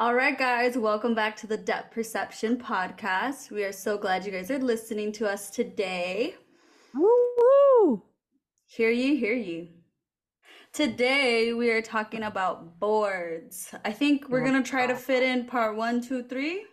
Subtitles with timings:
[0.00, 3.50] All right, guys, welcome back to the Depth Perception Podcast.
[3.50, 6.36] We are so glad you guys are listening to us today.
[6.94, 8.04] Woo woo!
[8.66, 9.66] Hear you, hear you.
[10.72, 13.74] Today, we are talking about boards.
[13.84, 16.64] I think we're going to try to fit in part one, two, three.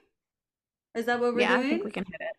[0.93, 1.49] Is that what we're doing?
[1.49, 2.37] Yeah, I think we can hit it.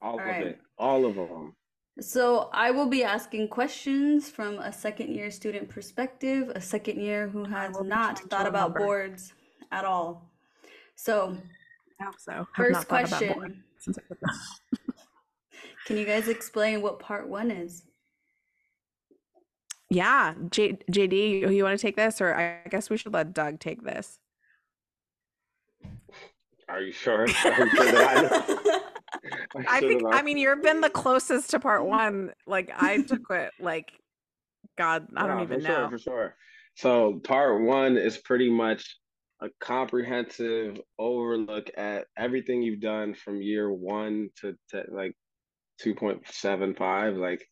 [0.00, 0.46] All All of right.
[0.46, 0.60] it.
[0.78, 1.52] All of them.
[2.00, 7.28] So I will be asking questions from a second year student perspective, a second year
[7.28, 8.78] who has not thought about remember.
[8.78, 9.34] boards
[9.72, 10.30] at all.
[10.96, 11.36] So,
[12.18, 12.46] so.
[12.56, 13.64] First not thought about board question.
[13.78, 14.60] since I took this.
[15.86, 17.84] Can you guys explain what part one is?
[19.90, 23.34] Yeah, J- JD, you, you want to take this, or I guess we should let
[23.34, 24.18] Doug take this.
[26.68, 27.22] Are you sure?
[27.22, 27.34] Are you
[27.76, 28.80] sure I know?
[29.68, 30.02] I should think.
[30.10, 32.32] I mean, you've been the closest to part one.
[32.46, 33.52] Like I took it.
[33.60, 33.92] Like
[34.76, 35.74] God, I don't Yeah, even for know.
[35.74, 36.36] Sure, for sure.
[36.76, 38.96] So part one is pretty much
[39.40, 45.14] a comprehensive overlook at everything you've done from year one to, to like
[45.84, 47.46] 2.75, like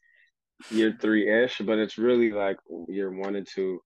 [0.71, 2.57] year three ish, but it's really like
[2.89, 3.81] year one and two,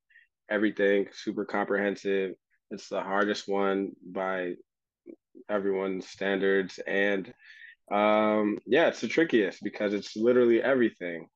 [0.51, 2.35] everything super comprehensive.
[2.71, 4.55] It's the hardest one by
[5.49, 6.79] everyone's standards.
[6.87, 7.33] And
[7.91, 11.29] um, yeah, it's the trickiest because it's literally everything.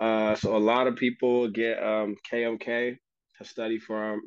[0.00, 2.96] Uh, so a lot of people get um, KMK
[3.38, 4.22] to study from,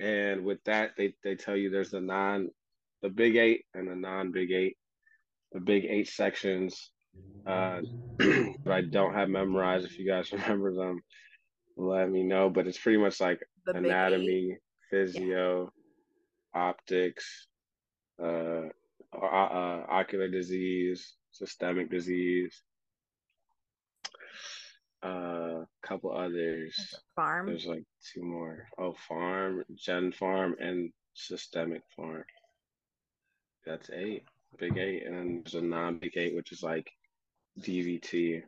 [0.00, 2.48] and with that, they, they tell you there's the non,
[3.02, 4.76] the big eight and the non big eight,
[5.52, 6.90] the big eight sections.
[7.46, 7.80] Uh,
[8.18, 9.86] but I don't have memorized.
[9.86, 11.00] If you guys remember them,
[11.76, 12.50] let me know.
[12.50, 14.58] But it's pretty much like The anatomy,
[14.90, 15.70] physio,
[16.54, 17.46] optics,
[18.22, 18.68] uh,
[19.12, 22.62] uh, uh, ocular disease, systemic disease,
[25.04, 26.94] a uh, couple others.
[27.18, 27.46] Pharm.
[27.46, 28.66] There's like two more.
[28.78, 32.24] Oh, pharm, gen pharm, and systemic pharm.
[33.66, 34.24] That's eight,
[34.58, 36.90] big eight, and then there's a non-big eight, which is like
[37.60, 38.42] DVT.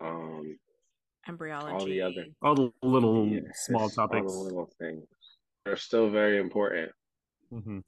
[0.00, 0.58] Um,
[1.28, 1.72] Embryology.
[1.72, 4.32] all the other all the little yeah, small it's all the topics.
[4.32, 5.06] little things.
[5.64, 6.90] They're still very important.
[7.50, 7.78] hmm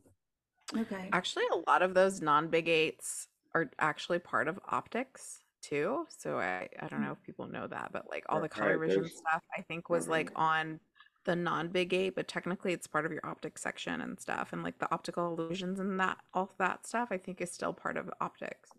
[0.77, 1.09] Okay.
[1.13, 6.07] Actually, a lot of those non-big eights are actually part of optics too.
[6.11, 8.79] So I, I don't know if people know that, but like all the Right, color
[8.79, 10.81] vision stuff, I think was like on
[11.25, 14.79] the non-big eight, but technically it's part of your optics section and stuff, and like
[14.79, 18.71] the optical illusions and that all that stuff, I think is still part of optics.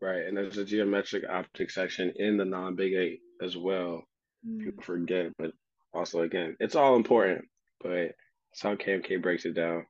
[0.00, 4.04] Right, and there's a geometric optics section in the non-big eight as well.
[4.46, 5.52] Mm, People forget, but
[5.92, 7.46] also again, it's all important.
[7.80, 8.14] But
[8.50, 9.86] that's how KMK breaks it down.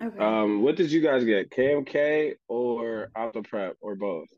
[0.00, 0.18] Okay.
[0.18, 1.50] Um, what did you guys get?
[1.50, 4.28] KMK or Opto Prep or both?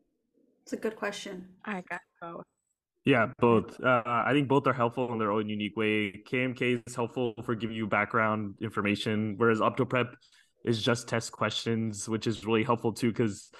[0.62, 1.48] It's a good question.
[1.65, 2.44] I got both.
[3.04, 3.82] Yeah, both.
[3.82, 6.22] Uh, I think both are helpful in their own unique way.
[6.28, 10.12] KMK is helpful for giving you background information, whereas OptoPrep
[10.65, 13.10] is just test questions, which is really helpful too.
[13.10, 13.50] Because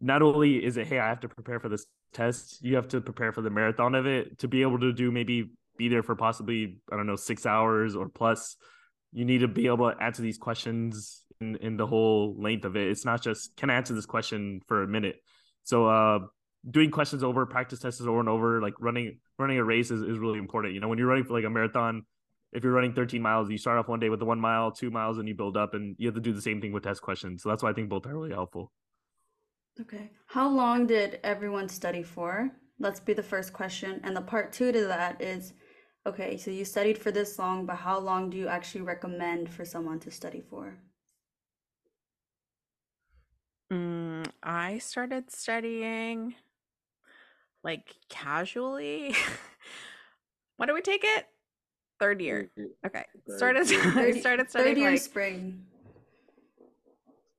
[0.00, 3.00] not only is it, hey, I have to prepare for this test, you have to
[3.00, 6.16] prepare for the marathon of it to be able to do maybe be there for
[6.16, 8.56] possibly I don't know six hours or plus.
[9.12, 12.76] You need to be able to answer these questions in in the whole length of
[12.76, 12.88] it.
[12.88, 15.16] It's not just can I answer this question for a minute.
[15.64, 16.20] So uh
[16.68, 20.18] doing questions over, practice tests over and over, like running running a race is, is
[20.18, 20.74] really important.
[20.74, 22.04] You know, when you're running for like a marathon,
[22.52, 24.90] if you're running 13 miles, you start off one day with the one mile, two
[24.90, 27.00] miles, and you build up, and you have to do the same thing with test
[27.00, 27.42] questions.
[27.42, 28.72] So that's why I think both are really helpful.
[29.80, 30.10] Okay.
[30.26, 32.50] How long did everyone study for?
[32.78, 34.00] Let's be the first question.
[34.04, 35.52] And the part two to that is,
[36.06, 39.64] okay, so you studied for this long, but how long do you actually recommend for
[39.64, 40.76] someone to study for?
[43.72, 46.34] Mm, I started studying
[47.62, 49.14] like casually.
[50.56, 51.26] when did we take it?
[52.00, 52.50] Third year.
[52.86, 53.04] Okay.
[53.28, 53.62] Started.
[53.70, 55.66] I Third, started third year like spring.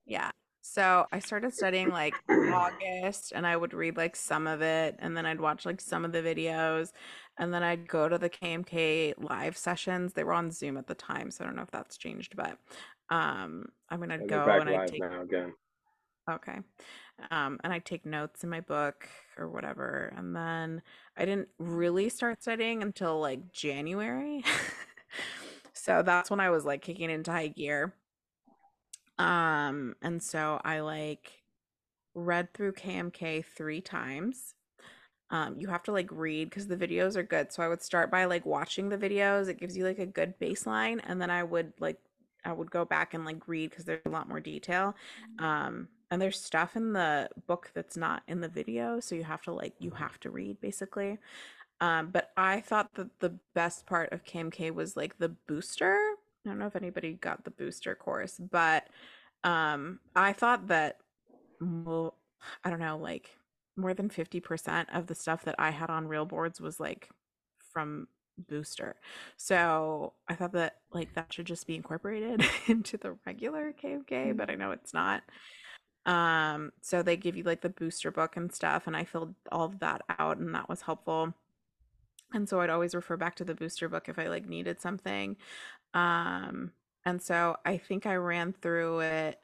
[0.05, 0.31] yeah.
[0.63, 5.17] So I started studying like August and I would read like some of it and
[5.17, 6.91] then I'd watch like some of the videos
[7.37, 10.13] and then I'd go to the KMK live sessions.
[10.13, 12.57] They were on Zoom at the time, so I don't know if that's changed, but
[13.09, 15.53] um I mean I'd go back and I'd take now again.
[16.35, 16.59] Okay.
[17.29, 19.07] Um, and I take notes in my book
[19.37, 20.13] or whatever.
[20.17, 20.81] And then
[21.17, 24.43] I didn't really start studying until like January.
[25.73, 27.93] so that's when I was like kicking into high gear.
[29.19, 31.43] Um, and so I like
[32.15, 34.55] read through KMK three times.
[35.29, 37.53] Um, you have to like read because the videos are good.
[37.53, 39.47] So I would start by like watching the videos.
[39.47, 41.99] It gives you like a good baseline, and then I would like
[42.43, 44.95] I would go back and like read because there's a lot more detail.
[45.39, 49.41] Um, and there's stuff in the book that's not in the video, so you have
[49.43, 51.17] to like you have to read basically.
[51.79, 55.97] Um, but I thought that the best part of KMK was like the booster
[56.45, 58.87] I don't know if anybody got the booster course, but
[59.43, 60.97] um, I thought that,
[61.59, 62.15] well,
[62.63, 63.29] I don't know, like
[63.77, 67.09] more than 50% of the stuff that I had on real boards was like
[67.71, 68.95] from booster.
[69.37, 74.49] So I thought that like that should just be incorporated into the regular KMK, but
[74.49, 75.21] I know it's not.
[76.05, 79.65] Um, so they give you like the booster book and stuff, and I filled all
[79.65, 81.33] of that out, and that was helpful.
[82.33, 85.37] And so I'd always refer back to the booster book if I like needed something.
[85.93, 86.71] Um,
[87.05, 89.39] and so I think I ran through it.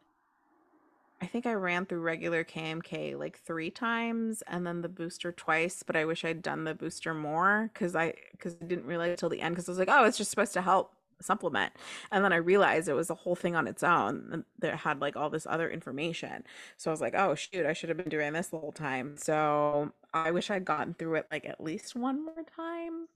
[1.19, 5.81] I think I ran through regular KMK like three times and then the booster twice,
[5.83, 9.30] but I wish I'd done the booster more because I because I didn't realize till
[9.30, 11.73] the end because I was like, oh, it's just supposed to help supplement.
[12.11, 15.15] And then I realized it was a whole thing on its own that had like
[15.15, 16.43] all this other information.
[16.77, 19.15] So I was like, oh shoot, I should have been doing this the whole time.
[19.17, 23.07] So I wish I'd gotten through it like at least one more time.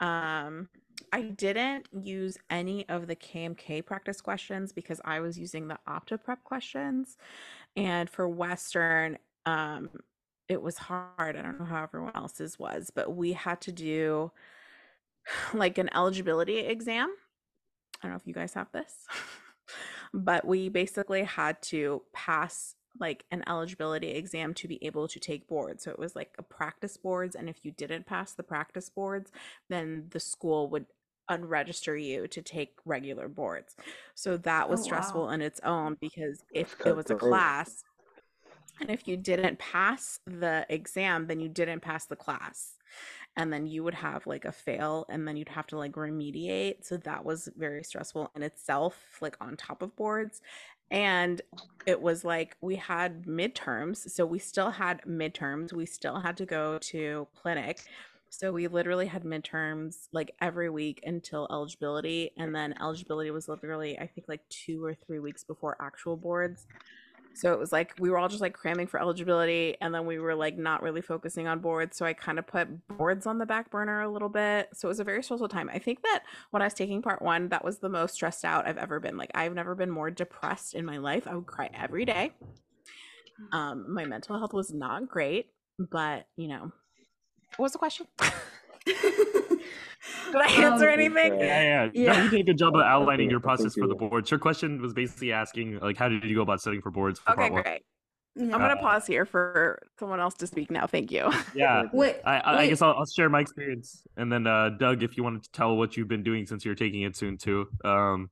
[0.00, 0.68] Um
[1.12, 6.42] I didn't use any of the KMK practice questions because I was using the OptoPrep
[6.44, 7.16] questions.
[7.76, 9.90] And for Western, um,
[10.48, 11.36] it was hard.
[11.36, 14.32] I don't know how everyone else's was, but we had to do
[15.54, 17.14] like an eligibility exam.
[18.02, 18.94] I don't know if you guys have this,
[20.14, 25.48] but we basically had to pass like an eligibility exam to be able to take
[25.48, 25.84] boards.
[25.84, 27.34] So it was like a practice boards.
[27.36, 29.30] And if you didn't pass the practice boards,
[29.68, 30.86] then the school would
[31.30, 33.74] unregister you to take regular boards.
[34.14, 35.30] So that was Oh, stressful wow.
[35.30, 37.84] in its own because if it was a class
[38.80, 42.74] and if you didn't pass the exam, then you didn't pass the class.
[43.36, 46.84] And then you would have like a fail and then you'd have to like remediate.
[46.84, 50.40] So that was very stressful in itself, like on top of boards.
[50.90, 51.42] And
[51.86, 54.10] it was like we had midterms.
[54.10, 55.72] So we still had midterms.
[55.72, 57.80] We still had to go to clinic.
[58.30, 62.30] So we literally had midterms like every week until eligibility.
[62.36, 66.66] And then eligibility was literally, I think, like two or three weeks before actual boards.
[67.36, 70.18] So it was like we were all just like cramming for eligibility and then we
[70.18, 71.96] were like not really focusing on boards.
[71.96, 74.70] So I kind of put boards on the back burner a little bit.
[74.72, 75.70] So it was a very stressful time.
[75.72, 78.66] I think that when I was taking part one, that was the most stressed out
[78.66, 79.18] I've ever been.
[79.18, 81.26] Like I've never been more depressed in my life.
[81.26, 82.32] I would cry every day.
[83.52, 86.72] Um, my mental health was not great, but you know,
[87.56, 88.06] what was the question?
[90.32, 91.40] Did I answer Um, anything?
[91.40, 91.46] Yeah.
[91.46, 91.90] Yeah, yeah.
[91.94, 92.12] Yeah.
[92.12, 94.30] No, you did a good job of outlining your process you for the boards.
[94.30, 97.32] Your question was basically asking, like, how did you go about studying for boards for
[97.32, 97.62] Okay, part one?
[97.62, 97.82] great.
[98.38, 100.86] I'm gonna Uh, pause here for someone else to speak now.
[100.86, 101.30] Thank you.
[101.54, 101.84] Yeah.
[101.92, 105.16] Wait, I, I I guess I'll, I'll share my experience, and then uh, Doug, if
[105.16, 107.66] you wanted to tell what you've been doing since you're taking it soon too.
[107.82, 108.30] Um,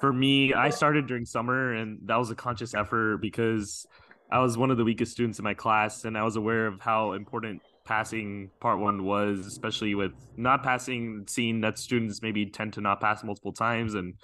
[0.00, 3.84] for me, I started during summer, and that was a conscious effort because
[4.30, 6.80] I was one of the weakest students in my class, and I was aware of
[6.80, 12.72] how important passing part one was, especially with not passing, seeing that students maybe tend
[12.74, 14.14] to not pass multiple times, and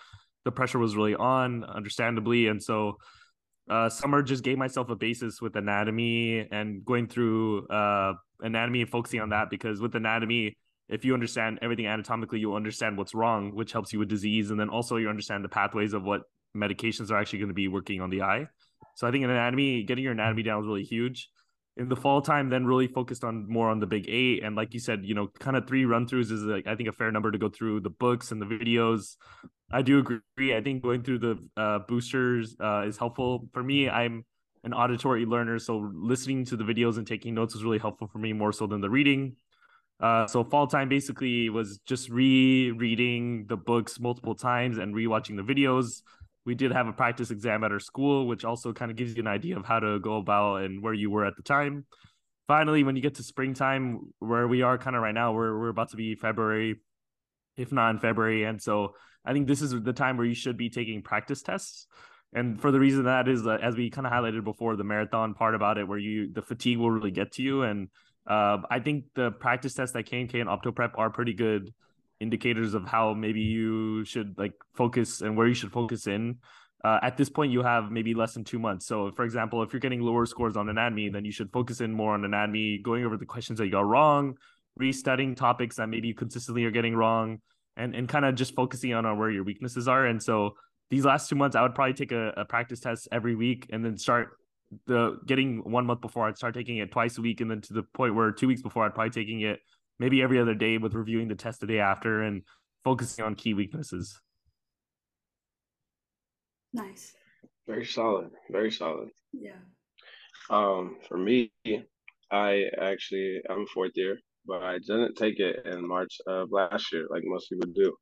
[0.44, 2.96] the pressure was really on, understandably, and so
[3.68, 8.90] uh, summer just gave myself a basis with anatomy and going through uh, anatomy and
[8.90, 10.56] focusing on that because with anatomy
[10.88, 14.50] if you understand everything anatomically you'll understand what's wrong which helps you with disease.
[14.50, 16.22] And then also you understand the pathways of what
[16.56, 18.46] medications are actually going to be working on the eye.
[18.96, 21.28] So i think in anatomy getting your anatomy down is really huge
[21.78, 24.74] in the fall time then really focused on more on the big eight and like
[24.74, 27.10] you said you know kind of three run throughs is like i think a fair
[27.12, 29.16] number to go through the books and the videos
[29.70, 30.56] I do agree.
[30.56, 33.88] I think going through the uh, boosters uh, is helpful for me.
[33.88, 34.24] I'm
[34.64, 38.18] an auditory learner, so listening to the videos and taking notes was really helpful for
[38.18, 39.36] me more so than the reading.
[40.00, 45.42] Uh, so fall time basically was just re-reading the books multiple times and re-watching the
[45.42, 46.02] videos.
[46.48, 49.20] We did have a practice exam at our school, which also kind of gives you
[49.20, 51.84] an idea of how to go about and where you were at the time.
[52.46, 55.68] Finally, when you get to springtime, where we are kind of right now, we're we're
[55.68, 56.76] about to be February,
[57.58, 58.94] if not in February, and so
[59.26, 61.86] I think this is the time where you should be taking practice tests.
[62.32, 65.34] And for the reason that is, uh, as we kind of highlighted before, the marathon
[65.34, 67.62] part about it, where you the fatigue will really get to you.
[67.64, 67.88] And
[68.26, 71.74] uh, I think the practice tests that KMK and OptoPrep are pretty good
[72.20, 76.36] indicators of how maybe you should like focus and where you should focus in.
[76.84, 78.86] Uh, at this point, you have maybe less than two months.
[78.86, 81.92] So, for example, if you're getting lower scores on anatomy, then you should focus in
[81.92, 84.36] more on anatomy, going over the questions that you got wrong,
[84.80, 87.38] restudying topics that maybe you consistently are getting wrong,
[87.76, 90.06] and and kind of just focusing on, on where your weaknesses are.
[90.06, 90.54] And so
[90.90, 93.84] these last two months, I would probably take a, a practice test every week and
[93.84, 94.30] then start
[94.86, 97.72] the getting one month before I'd start taking it twice a week, and then to
[97.72, 99.58] the point where two weeks before I'd probably taking it
[99.98, 102.42] maybe every other day with reviewing the test the day after and
[102.84, 104.20] focusing on key weaknesses.
[106.72, 107.14] Nice.
[107.66, 108.30] Very solid.
[108.50, 109.08] Very solid.
[109.32, 109.60] Yeah.
[110.50, 111.52] Um, for me,
[112.30, 117.06] I actually I'm fourth year, but I didn't take it in March of last year,
[117.10, 117.94] like most people do.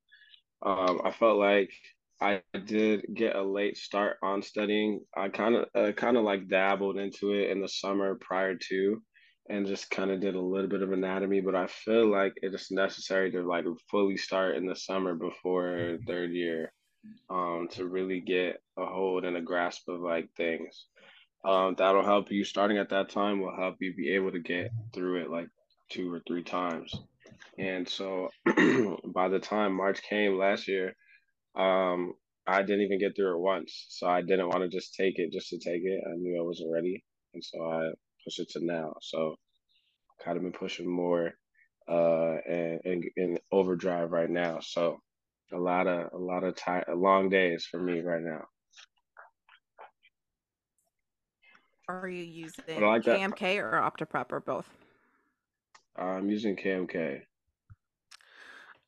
[0.62, 1.70] Um, I felt like
[2.20, 5.00] I did get a late start on studying.
[5.16, 9.02] I kind of uh, kind of like dabbled into it in the summer prior to,
[9.48, 11.40] and just kind of did a little bit of anatomy.
[11.40, 15.98] But I feel like it is necessary to like fully start in the summer before
[16.06, 16.72] third year,
[17.30, 20.86] um, to really get a hold and a grasp of like things.
[21.44, 22.44] Um, that'll help you.
[22.44, 25.48] Starting at that time will help you be able to get through it like
[25.90, 26.94] two or three times.
[27.58, 28.30] And so
[29.14, 30.94] by the time March came last year
[31.56, 32.14] um,
[32.46, 35.32] I didn't even get through it once, so I didn't want to just take it
[35.32, 36.00] just to take it.
[36.06, 37.90] I knew I wasn't ready, and so I
[38.26, 38.94] pushed it to now.
[39.00, 39.36] So
[40.24, 41.32] kind of been pushing more
[41.88, 44.58] uh and in, in overdrive right now.
[44.60, 44.98] So
[45.52, 48.44] a lot of a lot of time long days for me right now.
[51.88, 53.20] Are you using like that.
[53.20, 54.68] KMK or OptoPrep or both?
[55.96, 57.22] I'm using KMK.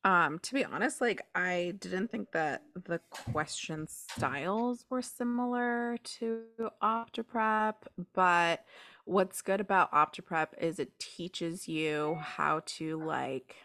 [0.03, 6.43] Um, to be honest, like I didn't think that the question styles were similar to
[6.81, 7.75] OptoPrep,
[8.13, 8.63] but
[9.09, 13.55] what's good about OptoPrep is it teaches you how to like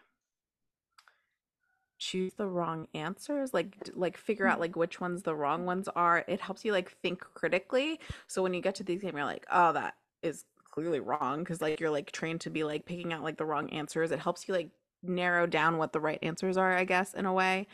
[1.98, 6.24] choose the wrong answers, like like figure out like which ones the wrong ones are.
[6.26, 8.00] It helps you like think critically.
[8.26, 11.60] So when you get to the exam, you're like, oh, that is clearly wrong because
[11.60, 14.12] like you're like trained to be like picking out like the wrong answers.
[14.12, 14.70] It helps you like
[15.02, 17.66] narrow down what the right answers are, I guess, in a way.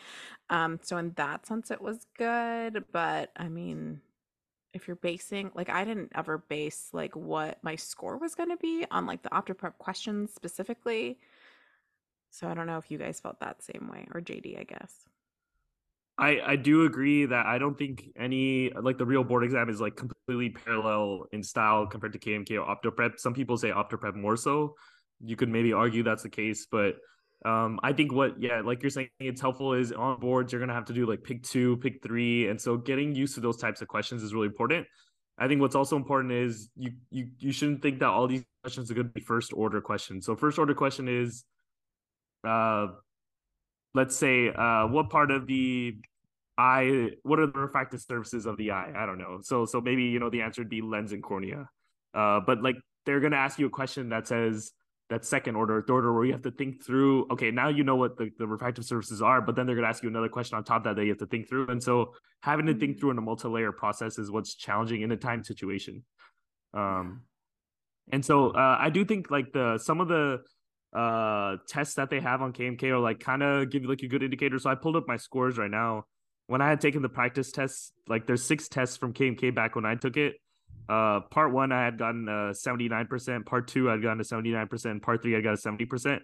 [0.51, 2.85] Um, so in that sense, it was good.
[2.91, 4.01] But I mean,
[4.73, 8.57] if you're basing, like, I didn't ever base like what my score was going to
[8.57, 11.19] be on like the OptoPrep questions specifically.
[12.31, 14.95] So I don't know if you guys felt that same way or JD, I guess.
[16.17, 19.81] I, I do agree that I don't think any like the real board exam is
[19.81, 23.19] like completely parallel in style compared to KMK or OptoPrep.
[23.19, 24.77] Some people say OptoPrep more so.
[25.25, 26.97] You could maybe argue that's the case, but
[27.45, 30.69] um, I think what, yeah, like you're saying, it's helpful is on boards, you're going
[30.69, 32.49] to have to do like pick two, pick three.
[32.49, 34.87] And so getting used to those types of questions is really important.
[35.39, 38.91] I think what's also important is you, you, you shouldn't think that all these questions
[38.91, 40.27] are going to be first order questions.
[40.27, 41.45] So first order question is,
[42.47, 42.89] uh,
[43.95, 45.97] let's say, uh, what part of the
[46.59, 48.93] eye, what are the refractive surfaces of the eye?
[48.95, 49.39] I don't know.
[49.43, 51.71] So, so maybe, you know, the answer would be lens and cornea.
[52.13, 54.73] Uh, but like, they're going to ask you a question that says,
[55.11, 57.97] that second order, third order, where you have to think through, okay, now you know
[57.97, 60.57] what the, the refractive surfaces are, but then they're going to ask you another question
[60.57, 61.69] on top of that that you have to think through.
[61.69, 63.01] And so having to think mm-hmm.
[63.01, 66.05] through in a multi-layer process is what's challenging in a time situation.
[66.73, 67.23] Um,
[68.13, 70.39] and so uh, I do think like the some of the
[70.93, 74.09] uh tests that they have on KMK are like kind of give you like a
[74.09, 74.59] good indicator.
[74.59, 76.05] So I pulled up my scores right now.
[76.49, 79.87] When I had taken the practice tests, like there's six tests from KMK back when
[79.87, 80.35] I took it
[80.91, 83.47] uh, part one, I had gotten a 79%.
[83.47, 85.01] Part two, I'd gotten a 79%.
[85.01, 86.17] Part three, I got a 70%.
[86.17, 86.21] In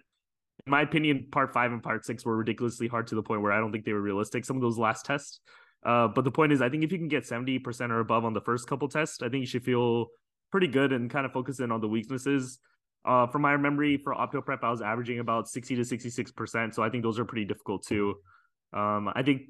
[0.65, 3.59] my opinion, part five and part six were ridiculously hard to the point where I
[3.59, 4.43] don't think they were realistic.
[4.43, 5.39] Some of those last tests.
[5.85, 8.33] Uh, but the point is, I think if you can get 70% or above on
[8.33, 10.07] the first couple tests, I think you should feel
[10.51, 12.59] pretty good and kind of focus in on the weaknesses.
[13.05, 16.73] Uh, from my memory, for opto prep, I was averaging about 60 to 66%.
[16.73, 18.15] So I think those are pretty difficult too.
[18.73, 19.43] Um, I think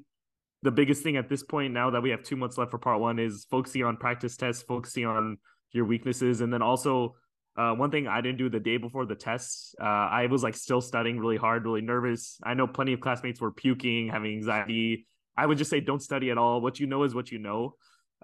[0.62, 3.00] the biggest thing at this point now that we have two months left for part
[3.00, 5.38] one is focusing on practice tests, focusing on
[5.72, 7.14] your weaknesses, and then also
[7.56, 10.54] uh, one thing I didn't do the day before the tests, uh, I was like
[10.54, 12.38] still studying really hard, really nervous.
[12.44, 15.06] I know plenty of classmates were puking, having anxiety.
[15.36, 16.60] I would just say don't study at all.
[16.60, 17.74] What you know is what you know.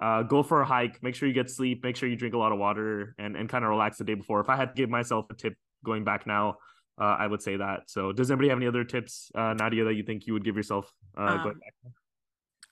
[0.01, 1.03] Uh, go for a hike.
[1.03, 1.83] Make sure you get sleep.
[1.83, 4.15] Make sure you drink a lot of water and and kind of relax the day
[4.15, 4.41] before.
[4.41, 6.57] If I had to give myself a tip going back now,
[7.01, 7.91] uh, I would say that.
[7.91, 10.57] So, does anybody have any other tips, uh, Nadia, that you think you would give
[10.57, 11.93] yourself uh, um, going back?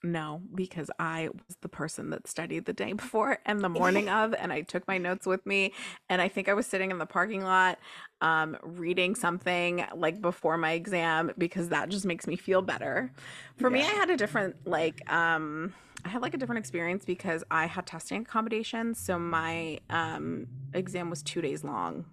[0.04, 4.34] No, because I was the person that studied the day before and the morning of,
[4.34, 5.72] and I took my notes with me.
[6.08, 7.78] And I think I was sitting in the parking lot
[8.20, 13.12] um, reading something like before my exam because that just makes me feel better.
[13.58, 13.82] For yeah.
[13.82, 15.72] me, I had a different, like, um,
[16.04, 18.98] I had like a different experience because I had testing accommodations.
[18.98, 22.06] So my um, exam was two days long.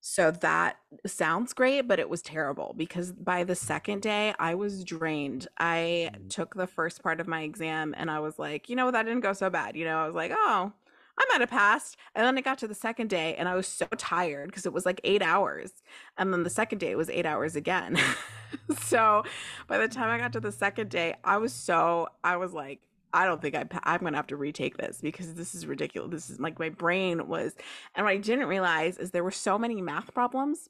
[0.00, 4.82] So that sounds great, but it was terrible because by the second day, I was
[4.82, 5.46] drained.
[5.58, 6.30] I mm.
[6.30, 9.20] took the first part of my exam and I was like, you know, that didn't
[9.20, 9.76] go so bad.
[9.76, 10.72] You know, I was like, oh,
[11.18, 11.98] I might have passed.
[12.14, 14.72] And then I got to the second day and I was so tired because it
[14.72, 15.70] was like eight hours.
[16.16, 17.98] And then the second day, it was eight hours again.
[18.80, 19.22] so
[19.68, 22.80] by the time I got to the second day, I was so, I was like,
[23.12, 26.10] I don't think I, I'm to have to retake this because this is ridiculous.
[26.10, 27.54] This is like my brain was,
[27.94, 30.68] and what I didn't realize is there were so many math problems.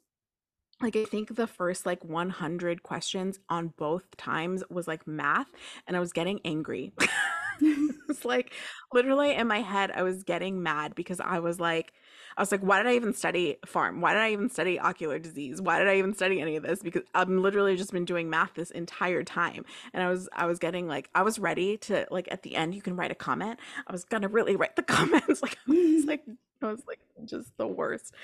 [0.80, 5.48] Like I think the first like 100 questions on both times was like math,
[5.86, 6.92] and I was getting angry.
[7.60, 8.54] it's like
[8.92, 11.92] literally in my head, I was getting mad because I was like,
[12.36, 14.00] I was like, why did I even study pharm?
[14.00, 15.60] Why did I even study ocular disease?
[15.60, 16.80] Why did I even study any of this?
[16.82, 19.64] Because I'm literally just been doing math this entire time.
[19.92, 22.74] And I was I was getting like I was ready to like at the end
[22.74, 23.58] you can write a comment.
[23.86, 25.42] I was gonna really write the comments.
[25.42, 26.24] like I was like
[26.62, 28.14] I was like just the worst.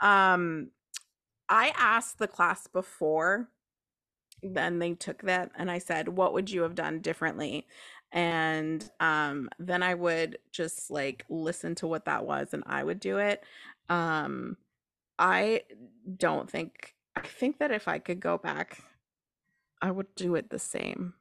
[0.00, 0.70] Um
[1.48, 3.48] I asked the class before
[4.42, 7.66] then they took that and I said, what would you have done differently?
[8.12, 13.00] And um then i would just like listen to what that was and i would
[13.00, 13.42] do it
[13.88, 14.56] um
[15.18, 15.62] i
[16.16, 18.82] don't think i think that if i could go back
[19.80, 21.14] i would do it the same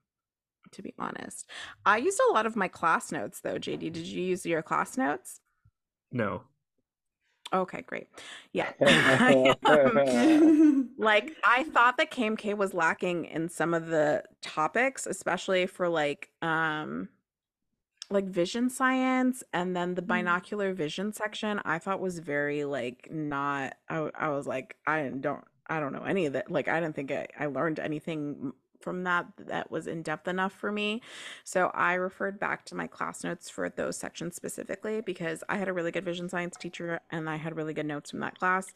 [0.72, 1.48] to be honest
[1.86, 4.98] i used a lot of my class notes though jd did you use your class
[4.98, 5.40] notes
[6.12, 6.44] No.
[7.54, 8.08] Okay great.
[8.54, 8.72] Yeah.
[9.66, 15.90] Um, like i thought that kmk was lacking in some of the topics especially for
[15.90, 17.10] like um
[18.10, 20.08] like vision science and then the Mm.
[20.08, 25.46] binocular vision section i thought was very like not I, I was like i don't
[25.68, 29.04] i don't know any of that like i didn't think I, I learned anything from
[29.04, 31.02] that that was in depth enough for me
[31.44, 35.68] so i referred back to my class notes for those sections specifically because i had
[35.68, 38.74] a really good vision science teacher and i had really good notes from that class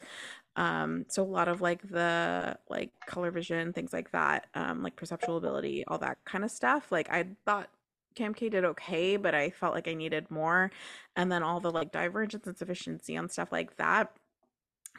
[0.56, 4.96] um so a lot of like the like color vision things like that um like
[4.96, 7.68] perceptual ability all that kind of stuff like i thought
[8.16, 10.72] KMK did okay, but I felt like I needed more.
[11.14, 14.10] And then all the like divergence insufficiency and stuff like that.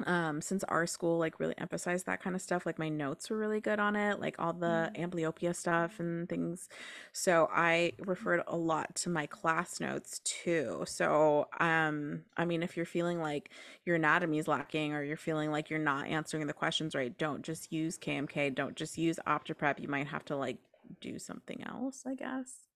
[0.05, 3.37] Um, since our school like really emphasized that kind of stuff, like my notes were
[3.37, 6.69] really good on it, like all the amblyopia stuff and things.
[7.13, 10.83] So I referred a lot to my class notes too.
[10.87, 13.49] So um, I mean, if you're feeling like
[13.85, 17.43] your anatomy is lacking or you're feeling like you're not answering the questions right, don't
[17.43, 18.53] just use KMK.
[18.53, 19.79] Don't just use OptoPrep.
[19.79, 20.57] You might have to like
[21.01, 22.67] do something else, I guess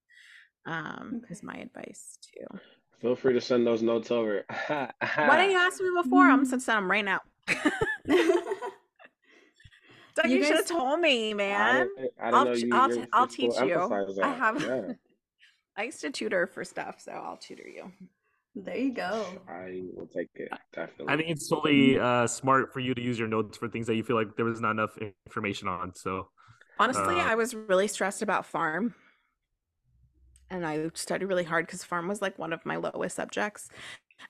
[0.65, 2.59] um is my advice too
[3.01, 4.46] Feel free to send those notes over.
[4.67, 7.20] why didn't you ask me before i'm gonna send them right now
[10.13, 12.81] Doug, You you, should have told me I man didn't, I I'll didn't know you.
[12.81, 14.24] I'll your t- I'll school teach you.
[14.24, 14.93] I have- Yeah,
[15.77, 17.91] i used to tutor for stuff so i'll tutor you
[18.56, 19.39] There you go.
[19.47, 21.13] I will take it definitely.
[21.13, 23.95] I think it's totally uh, smart for you to use your notes for things that
[23.95, 25.95] you feel like there was not enough information on.
[25.95, 26.28] So
[26.78, 28.93] honestly Uh, i was really stressed about pharm
[30.51, 33.69] and i studied really hard because pharm was like one of my lowest subjects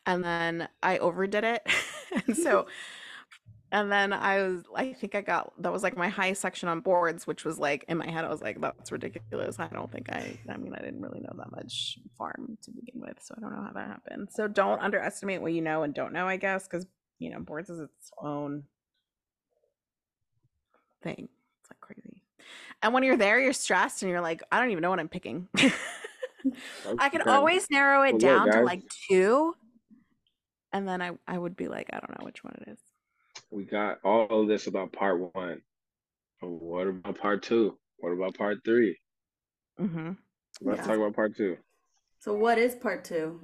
[0.05, 1.67] and then i overdid it.
[2.27, 2.67] And so
[3.71, 6.81] and then i was i think i got that was like my highest section on
[6.81, 9.59] boards which was like in my head i was like that's ridiculous.
[9.59, 12.99] I don't think i i mean i didn't really know that much pharm to begin
[13.01, 14.29] with so i don't know how that happened.
[14.31, 16.85] So don't underestimate what you know and don't know i guess because
[17.19, 18.63] you know boards is its own
[21.03, 21.29] thing.
[21.61, 22.21] It's like crazy.
[22.83, 25.07] And when you're there you're stressed and you're like i don't even know what i'm
[25.09, 25.47] picking
[26.97, 27.29] I could Okay.
[27.29, 29.53] always narrow it Well, look, down to like two,
[30.73, 32.79] and then I I would be like, I don't know which one it is.
[33.49, 35.61] We got all of this about part one.
[36.41, 37.77] What about part two?
[37.97, 38.97] What about part three?
[39.79, 40.11] Mm-hmm.
[40.61, 40.87] Let's Yeah.
[40.87, 41.57] talk about part two.
[42.19, 43.41] So what is part two?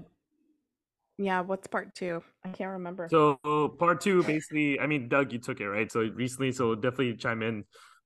[1.17, 2.23] Yeah, what's part two?
[2.45, 3.07] I can't remember.
[3.09, 3.37] So
[3.79, 5.91] part two, basically, I mean, Doug, you took it right.
[5.91, 7.63] So recently, so definitely chime in.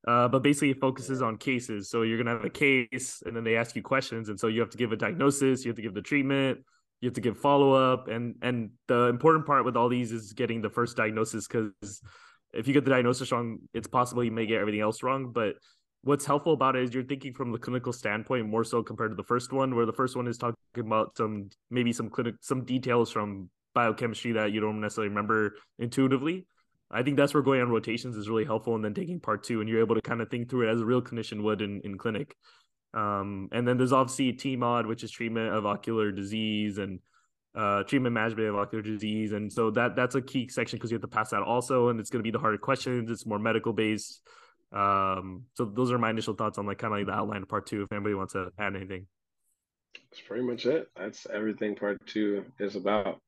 [0.07, 1.89] Uh, but basically, it focuses on cases.
[1.89, 4.59] So you're gonna have a case, and then they ask you questions, and so you
[4.59, 6.59] have to give a diagnosis, you have to give the treatment,
[7.01, 10.33] you have to give follow up, and and the important part with all these is
[10.33, 12.01] getting the first diagnosis because
[12.53, 15.31] if you get the diagnosis wrong, it's possible you may get everything else wrong.
[15.31, 15.55] But
[16.03, 19.15] what's helpful about it is you're thinking from the clinical standpoint more so compared to
[19.15, 22.65] the first one, where the first one is talking about some maybe some clinic some
[22.65, 26.45] details from biochemistry that you don't necessarily remember intuitively.
[26.91, 29.61] I think that's where going on rotations is really helpful, and then taking part two,
[29.61, 31.81] and you're able to kind of think through it as a real clinician would in,
[31.83, 32.35] in clinic.
[32.93, 36.99] Um, and then there's obviously TMOD, which is treatment of ocular disease and
[37.55, 40.95] uh, treatment management of ocular disease, and so that that's a key section because you
[40.95, 43.09] have to pass that also, and it's going to be the harder questions.
[43.09, 44.21] It's more medical based.
[44.73, 47.49] Um, so those are my initial thoughts on like kind of like the outline of
[47.49, 47.83] part two.
[47.83, 49.05] If anybody wants to add anything.
[50.09, 50.87] That's pretty much it.
[50.95, 53.19] That's everything part two is about.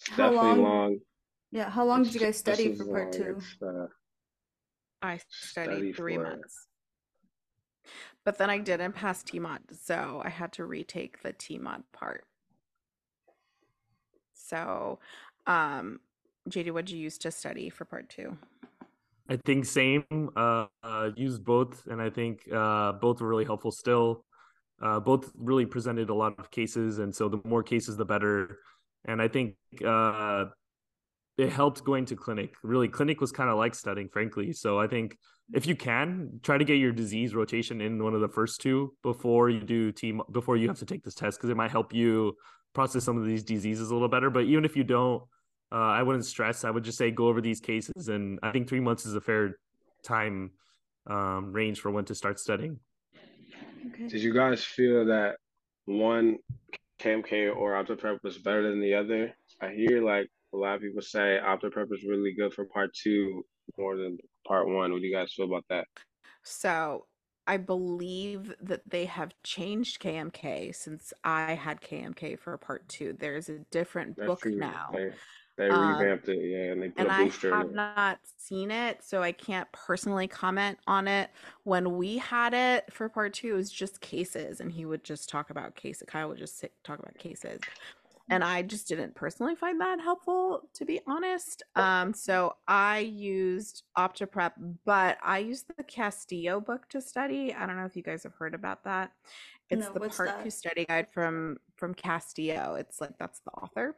[0.00, 0.98] It's How definitely long- long.
[1.50, 3.38] Yeah, how long did you guys study for part two?
[3.62, 3.86] Uh,
[5.00, 6.66] I studied study three for- months,
[8.24, 12.24] but then I didn't pass TMOD, so I had to retake the TMOD part.
[14.34, 14.98] So,
[15.46, 16.00] um,
[16.48, 18.36] JD, what did you use to study for part two?
[19.30, 20.04] I think same.
[20.36, 23.70] Uh, uh, used both, and I think uh, both were really helpful.
[23.70, 24.24] Still,
[24.80, 28.58] uh, both really presented a lot of cases, and so the more cases, the better.
[29.04, 30.46] And I think uh,
[31.38, 32.54] it helped going to clinic.
[32.64, 34.52] Really, clinic was kind of like studying, frankly.
[34.52, 35.16] So I think
[35.54, 38.92] if you can try to get your disease rotation in one of the first two
[39.04, 41.94] before you do team before you have to take this test, because it might help
[41.94, 42.36] you
[42.74, 44.30] process some of these diseases a little better.
[44.30, 45.22] But even if you don't,
[45.70, 46.64] uh, I wouldn't stress.
[46.64, 49.20] I would just say go over these cases, and I think three months is a
[49.20, 49.58] fair
[50.02, 50.50] time
[51.06, 52.80] um, range for when to start studying.
[53.94, 54.08] Okay.
[54.08, 55.36] Did you guys feel that
[55.84, 56.38] one
[57.00, 59.32] KMK or OptoPrep was better than the other?
[59.60, 63.44] I hear like a lot of people say OptoPrep is really good for part two
[63.76, 64.92] more than part one.
[64.92, 65.86] What do you guys feel about that?
[66.42, 67.06] So
[67.46, 73.14] I believe that they have changed KMK since I had KMK for part two.
[73.18, 74.56] There's a different That's book true.
[74.56, 74.90] now.
[74.92, 75.10] They
[75.56, 78.20] they Um, revamped it, yeah, and they put and a I booster in have not
[78.36, 81.30] seen it, so I can't personally comment on it.
[81.64, 85.28] When we had it for part two, it was just cases, and he would just
[85.28, 86.04] talk about cases.
[86.06, 87.66] Kyle would just sit, talk about cases,
[88.30, 91.62] and I just didn't personally find that helpful, to be honest.
[91.76, 94.52] Um, so I used OptoPrep,
[94.84, 97.54] but I used the Castillo book to study.
[97.54, 99.12] I don't know if you guys have heard about that.
[99.70, 100.44] It's No, the part that?
[100.44, 102.74] two study guide from from Castillo.
[102.78, 103.96] It's like that's the author,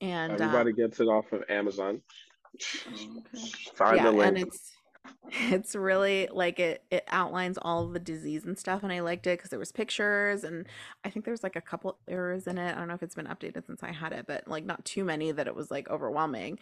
[0.00, 2.00] and um, Everybody gets it off of Amazon.
[2.88, 3.48] Oh, okay.
[3.74, 4.26] Find yeah the link.
[4.26, 4.72] and it's
[5.50, 9.38] it's really like it it outlines all the disease and stuff and i liked it
[9.38, 10.66] because there was pictures and
[11.04, 13.26] i think there's like a couple errors in it i don't know if it's been
[13.26, 16.58] updated since i had it but like not too many that it was like overwhelming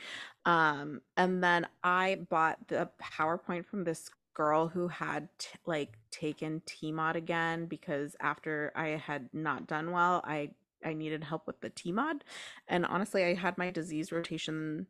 [0.47, 6.63] um and then i bought the powerpoint from this girl who had t- like taken
[6.67, 10.49] tmod again because after i had not done well i
[10.85, 12.21] i needed help with the tmod
[12.69, 14.87] and honestly i had my disease rotation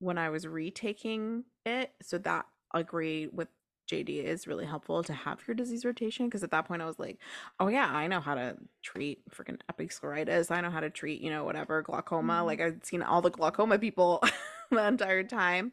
[0.00, 1.92] when I was retaking it.
[2.02, 2.46] So that
[2.80, 3.48] agree with
[3.90, 6.98] JD is really helpful to have your disease rotation because at that point I was
[6.98, 7.18] like,
[7.60, 10.50] oh yeah, I know how to treat freaking episcleritis.
[10.50, 12.40] I know how to treat, you know, whatever glaucoma.
[12.40, 12.46] Mhm.
[12.46, 14.22] Like I'd seen all the glaucoma people
[14.70, 15.72] the entire time.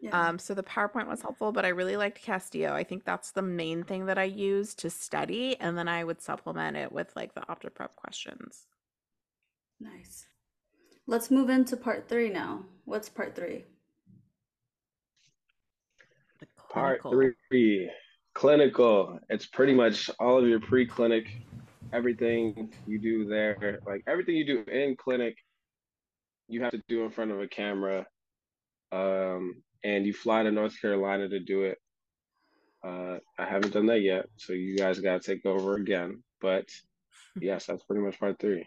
[0.00, 0.28] Yeah.
[0.28, 2.72] Um, so the PowerPoint was helpful, but I really liked Castillo.
[2.72, 6.22] I think that's the main thing that I use to study, and then I would
[6.22, 8.66] supplement it with like the OptoPrep questions.
[9.80, 10.26] Nice.
[11.06, 12.64] Let's move into part three now.
[12.84, 13.64] What's part three?
[16.70, 17.32] Part clinical.
[17.50, 17.90] three,
[18.34, 19.18] clinical.
[19.28, 21.26] It's pretty much all of your pre-clinic,
[21.92, 25.36] everything you do there, like everything you do in clinic,
[26.48, 28.06] you have to do in front of a camera.
[28.92, 31.78] Um, and you fly to North Carolina to do it.
[32.84, 36.22] Uh, I haven't done that yet, so you guys gotta take over again.
[36.40, 36.66] But
[37.40, 38.66] yes, that's pretty much part three.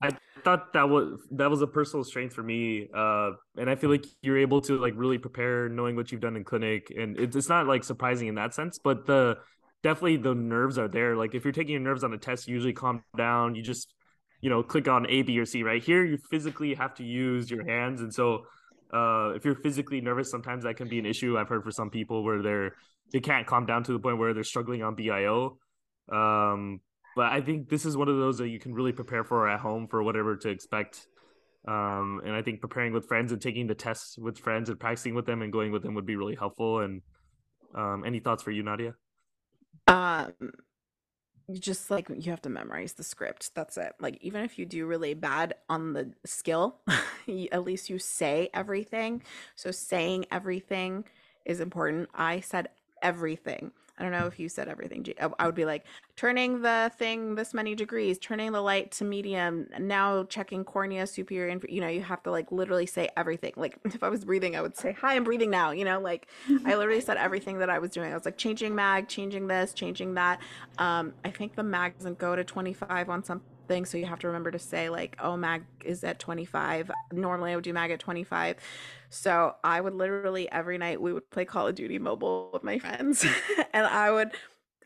[0.00, 0.10] I
[0.44, 4.04] thought that was that was a personal strength for me, uh, and I feel like
[4.22, 7.48] you're able to like really prepare, knowing what you've done in clinic, and it's it's
[7.48, 9.38] not like surprising in that sense, but the
[9.82, 11.16] definitely the nerves are there.
[11.16, 13.54] Like if you're taking your nerves on a test, you usually calm down.
[13.54, 13.92] You just
[14.40, 15.62] you know click on A, B, or C.
[15.64, 18.44] Right here, you physically have to use your hands, and so
[18.92, 21.36] uh, if you're physically nervous, sometimes that can be an issue.
[21.36, 22.74] I've heard for some people where they're
[23.12, 25.58] they can't calm down to the point where they're struggling on BIO.
[26.10, 26.80] Um,
[27.18, 29.58] but I think this is one of those that you can really prepare for at
[29.58, 31.08] home for whatever to expect.
[31.66, 35.16] Um, and I think preparing with friends and taking the tests with friends and practicing
[35.16, 36.78] with them and going with them would be really helpful.
[36.78, 37.02] And
[37.74, 38.94] um, any thoughts for you, Nadia?
[39.88, 40.32] Um,
[41.48, 43.50] you just like you have to memorize the script.
[43.52, 43.94] That's it.
[43.98, 46.82] Like even if you do really bad on the skill,
[47.50, 49.24] at least you say everything.
[49.56, 51.04] So saying everything
[51.44, 52.10] is important.
[52.14, 52.68] I said
[53.02, 53.72] everything.
[53.98, 55.04] I don't know if you said everything.
[55.38, 55.84] I would be like
[56.16, 61.48] turning the thing this many degrees, turning the light to medium, now checking cornea superior.
[61.48, 63.52] And you know, you have to like literally say everything.
[63.56, 66.28] Like if I was breathing, I would say, "Hi, I'm breathing now." You know, like
[66.64, 68.12] I literally said everything that I was doing.
[68.12, 70.40] I was like changing mag, changing this, changing that.
[70.78, 74.26] Um, I think the mag doesn't go to 25 on something, so you have to
[74.26, 78.00] remember to say like, "Oh, mag is at 25." Normally, I would do mag at
[78.00, 78.56] 25.
[79.10, 82.78] So I would literally every night we would play Call of Duty mobile with my
[82.78, 83.24] friends,
[83.72, 84.32] and I would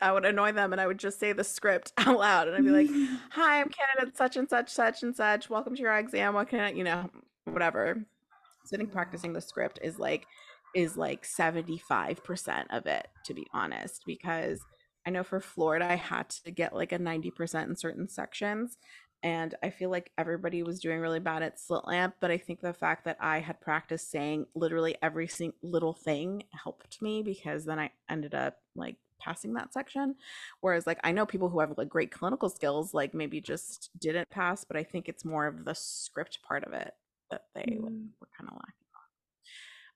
[0.00, 2.64] I would annoy them, and I would just say the script out loud, and I'd
[2.64, 2.90] be like,
[3.30, 5.48] "Hi, I'm candidate such and such, such and such.
[5.48, 6.34] Welcome to your exam.
[6.34, 7.08] What can I, you know,
[7.44, 8.04] whatever."
[8.64, 10.26] So I think practicing the script is like
[10.74, 14.60] is like 75% of it to be honest because
[15.06, 18.78] I know for Florida I had to get like a 90% in certain sections
[19.24, 22.60] and I feel like everybody was doing really bad at slit lamp but I think
[22.60, 27.64] the fact that I had practiced saying literally every single little thing helped me because
[27.64, 30.16] then I ended up like passing that section
[30.60, 34.30] whereas like I know people who have like great clinical skills like maybe just didn't
[34.30, 36.92] pass but I think it's more of the script part of it
[37.30, 38.08] that they Mm.
[38.20, 38.81] were kind of lacking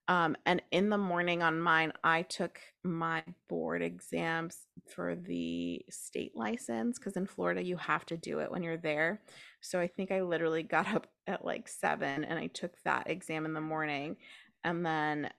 [0.09, 4.59] um, and in the morning on mine, I took my board exams
[4.95, 9.21] for the state license because in Florida you have to do it when you're there.
[9.61, 13.45] So I think I literally got up at like seven and I took that exam
[13.47, 14.16] in the morning,
[14.64, 15.31] and then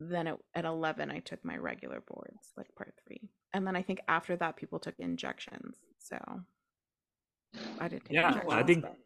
[0.00, 3.82] then it, at eleven I took my regular boards, like part three, and then I
[3.82, 5.76] think after that people took injections.
[6.00, 6.18] So
[7.78, 8.40] I didn't take Yeah.
[8.50, 8.96] I think- but-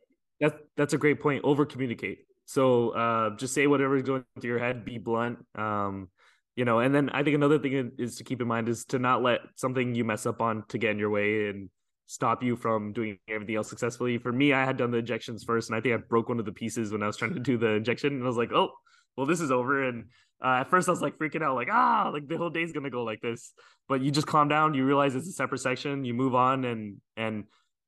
[0.40, 1.44] That's that's a great point.
[1.44, 2.24] Over communicate.
[2.48, 4.82] So uh, just say whatever's going through your head.
[4.82, 5.44] Be blunt.
[5.54, 6.08] Um,
[6.56, 8.98] you know, and then I think another thing is to keep in mind is to
[8.98, 11.68] not let something you mess up on to get in your way and
[12.06, 14.16] stop you from doing everything else successfully.
[14.16, 16.46] For me, I had done the injections first, and I think I broke one of
[16.46, 18.70] the pieces when I was trying to do the injection, and I was like, oh,
[19.14, 19.86] well, this is over.
[19.86, 20.06] And
[20.42, 22.88] uh, at first, I was like freaking out, like ah, like the whole day's gonna
[22.88, 23.52] go like this.
[23.90, 24.72] But you just calm down.
[24.72, 26.06] You realize it's a separate section.
[26.06, 27.44] You move on, and and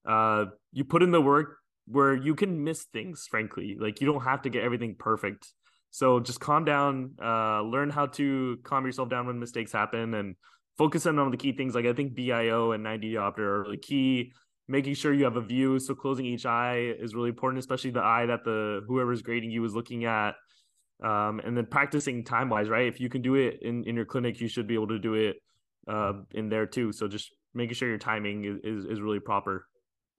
[0.07, 3.27] uh, you put in the work where you can miss things.
[3.31, 5.49] Frankly, like you don't have to get everything perfect.
[5.91, 7.15] So just calm down.
[7.23, 10.37] Uh, learn how to calm yourself down when mistakes happen, and
[10.79, 11.75] focus on on the key things.
[11.75, 14.33] Like I think BIO and 90 diopter are really key.
[14.69, 15.81] Making sure you have a view.
[15.81, 19.65] So closing each eye is really important, especially the eye that the whoever's grading you
[19.65, 20.37] is looking at
[21.03, 22.87] um, and then practicing time wise, right?
[22.87, 25.15] If you can do it in, in your clinic, you should be able to do
[25.15, 25.37] it
[25.89, 26.93] uh, in there too.
[26.93, 29.67] So just making sure your timing is, is, is really proper.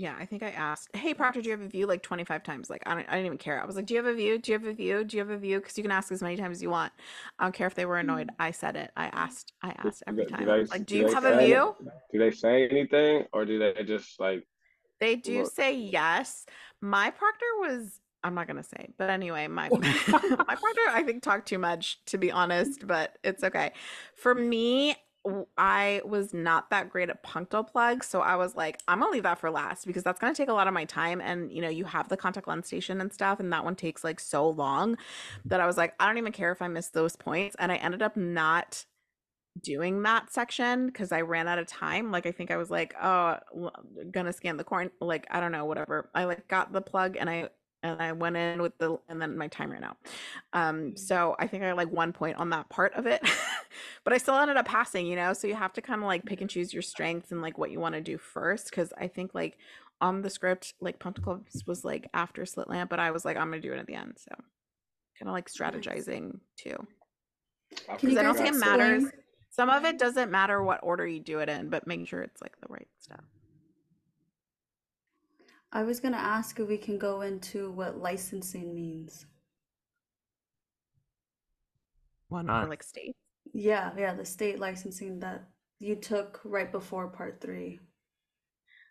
[0.01, 2.41] Yeah, I think I asked, "Hey, proctor, do you have a view?" Like twenty five
[2.41, 2.71] times.
[2.71, 3.61] Like I don't, I didn't even care.
[3.61, 4.39] I was like, "Do you have a view?
[4.39, 5.03] Do you have a view?
[5.03, 6.91] Do you have a view?" Because you can ask as many times as you want.
[7.37, 8.29] I don't care if they were annoyed.
[8.29, 8.35] Mm.
[8.39, 8.89] I said it.
[8.97, 9.53] I asked.
[9.61, 10.47] I asked every time.
[10.47, 11.75] like, do do you have a view?
[12.11, 14.47] Do they say anything, or do they just like?
[14.99, 15.53] They do Look.
[15.53, 16.47] say yes.
[16.81, 21.47] My proctor was I'm not gonna say, but anyway, my my proctor I think talked
[21.47, 23.73] too much to be honest, but it's okay.
[24.15, 24.95] For me,
[25.57, 29.23] I was not that great at punctal plugs, so I was like, I'm gonna leave
[29.23, 31.21] that for last because that's gonna take a lot of my time.
[31.21, 34.03] And you know, you have the contact lens station and stuff, and that one takes
[34.03, 34.97] like so long
[35.45, 37.55] that I was like, I don't even care if I miss those points.
[37.59, 38.85] And I ended up not
[39.61, 42.11] doing that section because I ran out of time.
[42.11, 43.37] Like I think I was like, oh,
[44.11, 44.91] gonna scan the corn.
[44.99, 46.09] Like I don't know, whatever.
[46.15, 47.49] I like got the plug and I
[47.83, 49.97] and I went in with the and then my time ran out.
[50.53, 50.95] Um, mm-hmm.
[50.95, 53.21] so I think I like one point on that part of it,
[54.03, 55.07] but I still ended up passing.
[55.07, 56.59] You know, so you have to kind of like pick and mm-hmm.
[56.59, 58.69] choose your strengths and like what you want to do first.
[58.69, 59.57] Because I think like
[59.99, 63.37] on the script, like punctal plugs was like after slit lamp, but I was like,
[63.37, 64.17] I'm gonna do it at the end.
[64.17, 64.35] So
[65.17, 66.75] kind of like strategizing too.
[67.89, 69.05] I Can you Because I don't think it matters.
[69.49, 69.97] Some of it mm-hmm.
[69.97, 72.87] doesn't matter what order you do it in, but making sure it's like the right
[72.99, 73.23] stuff.
[75.71, 79.25] I was gonna ask if we can go into what licensing means.
[82.29, 82.69] Why Or not?
[82.69, 83.15] like state.
[83.53, 85.43] Yeah, yeah, the state licensing that
[85.79, 87.79] you took right before part three.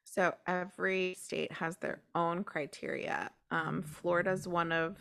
[0.04, 3.30] So every state has their own criteria.
[3.50, 4.96] Um, Florida's one of,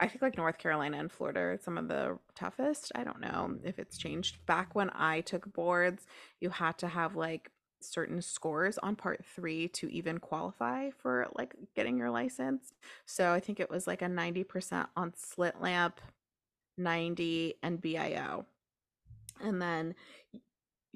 [0.00, 2.92] I think like North Carolina and Florida are some of the toughest.
[2.94, 4.44] I don't know if it's changed.
[4.46, 6.06] Back when I took boards,
[6.40, 7.50] you had to have like
[7.80, 12.72] certain scores on part three to even qualify for like getting your license.
[13.06, 16.00] So I think it was like a 90% on slit lamp,
[16.76, 18.46] 90 and BIO.
[19.40, 19.94] And then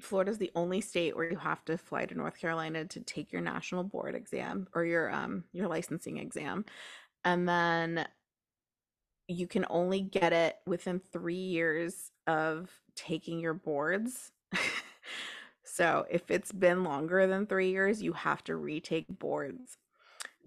[0.01, 3.41] Florida's the only state where you have to fly to North Carolina to take your
[3.41, 6.65] national board exam or your um your licensing exam.
[7.23, 8.05] And then
[9.27, 14.31] you can only get it within 3 years of taking your boards.
[15.73, 19.79] so, if it's been longer than 3 years, you have to retake boards.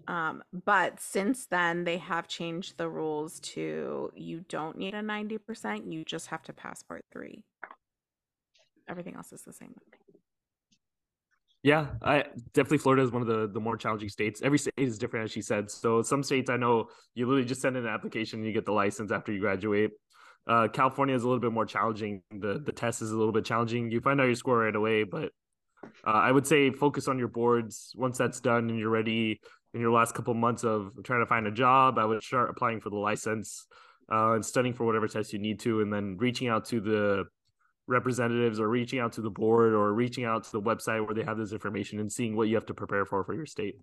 [0.07, 5.91] Um, but since then, they have changed the rules to you don't need a 90%,
[5.91, 7.43] you just have to pass part three.
[8.87, 9.75] Everything else is the same.
[11.61, 14.41] Yeah, I definitely Florida is one of the the more challenging states.
[14.41, 15.69] Every state is different, as she said.
[15.69, 18.65] So some states I know you literally just send in an application and you get
[18.65, 19.91] the license after you graduate.
[20.47, 22.21] Uh, California is a little bit more challenging.
[22.31, 23.91] The the test is a little bit challenging.
[23.91, 25.31] You find out your score right away, but
[26.05, 27.93] uh, I would say focus on your boards.
[27.95, 29.41] Once that's done and you're ready
[29.73, 32.79] in your last couple months of trying to find a job, I would start applying
[32.79, 33.67] for the license
[34.11, 37.25] uh, and studying for whatever test you need to, and then reaching out to the
[37.87, 41.23] representatives or reaching out to the board or reaching out to the website where they
[41.23, 43.75] have this information and seeing what you have to prepare for for your state.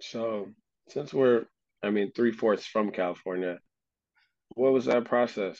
[0.00, 0.48] So
[0.88, 1.44] since we're,
[1.82, 3.58] I mean, three fourths from California,
[4.54, 5.58] what was that process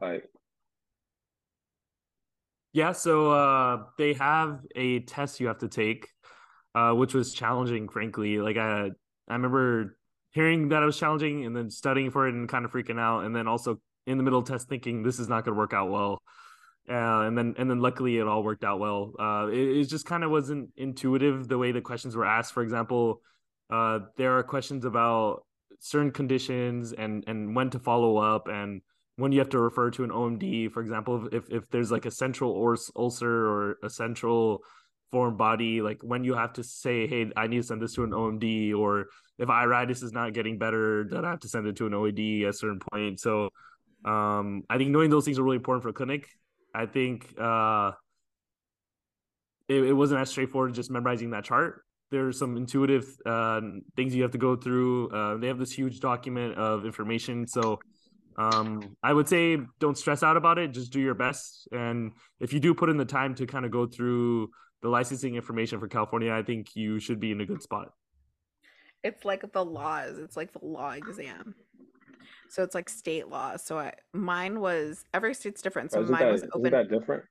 [0.00, 0.24] like?
[2.72, 6.08] Yeah, so uh, they have a test you have to take,
[6.74, 8.38] uh, which was challenging, frankly.
[8.38, 8.90] Like I,
[9.28, 9.96] I remember
[10.32, 13.24] hearing that it was challenging and then studying for it and kind of freaking out,
[13.24, 15.72] and then also in the middle of test thinking this is not going to work
[15.72, 16.20] out well.
[16.86, 19.14] Uh, and then and then luckily it all worked out well.
[19.18, 22.52] Uh, it, it just kind of wasn't intuitive the way the questions were asked.
[22.52, 23.22] For example,
[23.70, 25.45] uh, there are questions about
[25.80, 28.80] certain conditions and and when to follow up and
[29.16, 32.10] when you have to refer to an OMD, for example, if if there's like a
[32.10, 34.62] central or ulcer or a central
[35.10, 38.04] foreign body, like when you have to say, hey, I need to send this to
[38.04, 39.06] an OMD, or
[39.38, 42.42] if iritis is not getting better, then I have to send it to an OMD
[42.42, 43.20] at a certain point.
[43.20, 43.50] So
[44.04, 46.28] um, I think knowing those things are really important for a clinic.
[46.74, 47.92] I think uh,
[49.66, 51.85] it, it wasn't as straightforward just memorizing that chart.
[52.10, 53.60] There's some intuitive uh,
[53.96, 55.08] things you have to go through.
[55.10, 57.78] Uh, they have this huge document of information, so
[58.36, 60.72] um, I would say don't stress out about it.
[60.72, 63.70] Just do your best, and if you do put in the time to kind of
[63.70, 64.50] go through
[64.82, 67.92] the licensing information for California, I think you should be in a good spot.
[69.02, 70.18] It's like the laws.
[70.18, 71.54] It's like the law exam.
[72.48, 73.56] So it's like state law.
[73.56, 75.92] So I, mine was every state's different.
[75.92, 77.24] So isn't mine that, was isn't that different?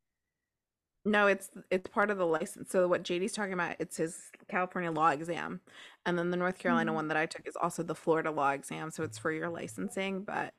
[1.07, 2.71] No, it's it's part of the license.
[2.71, 5.61] So what JD's talking about, it's his California law exam,
[6.05, 6.95] and then the North Carolina Mhm.
[6.95, 8.89] one that I took is also the Florida law exam.
[8.89, 10.53] So it's for your licensing, but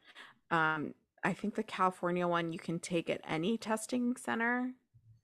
[0.50, 4.72] um, I think the California one you can take at any testing center.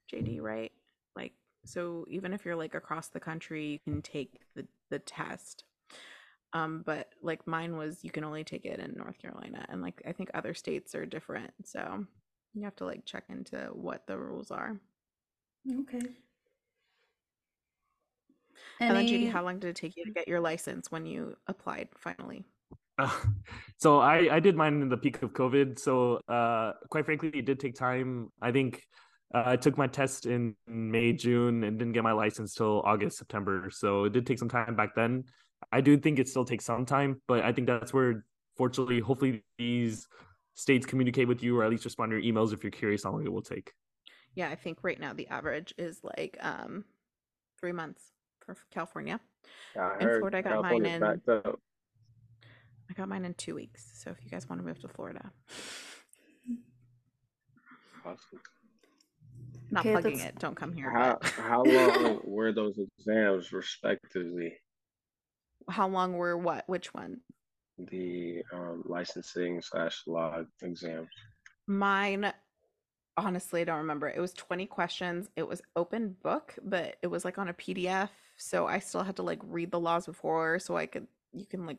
[0.08, 0.72] JD, right?
[1.16, 5.64] Like, so even if you're like across the country, you can take the the test.
[6.54, 10.02] Um, but like mine was, you can only take it in North Carolina, and like
[10.06, 11.52] I think other states are different.
[11.64, 12.06] So
[12.54, 14.80] you have to like check into what the rules are.
[15.70, 16.02] Okay.
[18.80, 21.06] And then, Any, JD, how long did it take you to get your license when
[21.06, 22.44] you applied finally?
[22.98, 23.10] Uh,
[23.78, 25.78] so I I did mine in the peak of COVID.
[25.78, 28.30] So uh, quite frankly, it did take time.
[28.40, 28.82] I think
[29.34, 33.18] uh, I took my test in May, June, and didn't get my license till August,
[33.18, 33.70] September.
[33.70, 35.24] So it did take some time back then.
[35.70, 38.24] I do think it still takes some time, but I think that's where,
[38.56, 40.06] fortunately, hopefully these
[40.54, 43.12] states communicate with you or at least respond to your emails if you're curious how
[43.12, 43.72] long it will take.
[44.34, 46.84] Yeah, I think right now the average is like um
[47.60, 48.02] three months
[48.40, 49.20] for California.
[49.76, 53.90] Yeah, I In heard Florida, I got mine in- I got mine in two weeks.
[53.94, 55.30] So if you guys want to move to Florida,
[58.04, 58.40] Awesome.
[59.70, 60.38] not Okay, plugging that's- it.
[60.40, 60.90] Don't come here.
[60.90, 64.54] How how long were those exams respectively?
[65.70, 66.64] How long were what?
[66.68, 67.20] Which one?
[67.78, 71.08] The um, licensing slash law exams.
[71.68, 72.32] Mine,
[73.16, 74.08] honestly, I don't remember.
[74.08, 75.28] It was 20 questions.
[75.36, 78.08] It was open book, but it was like on a PDF.
[78.36, 81.66] So I still had to like read the laws before so I could, you can
[81.66, 81.78] like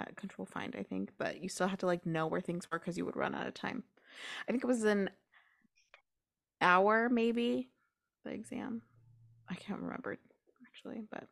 [0.00, 2.78] uh, control find, I think, but you still had to like know where things were
[2.78, 3.82] because you would run out of time.
[4.48, 5.10] I think it was an
[6.60, 7.68] hour, maybe,
[8.24, 8.82] the exam.
[9.48, 10.16] I can't remember
[10.66, 11.24] actually, but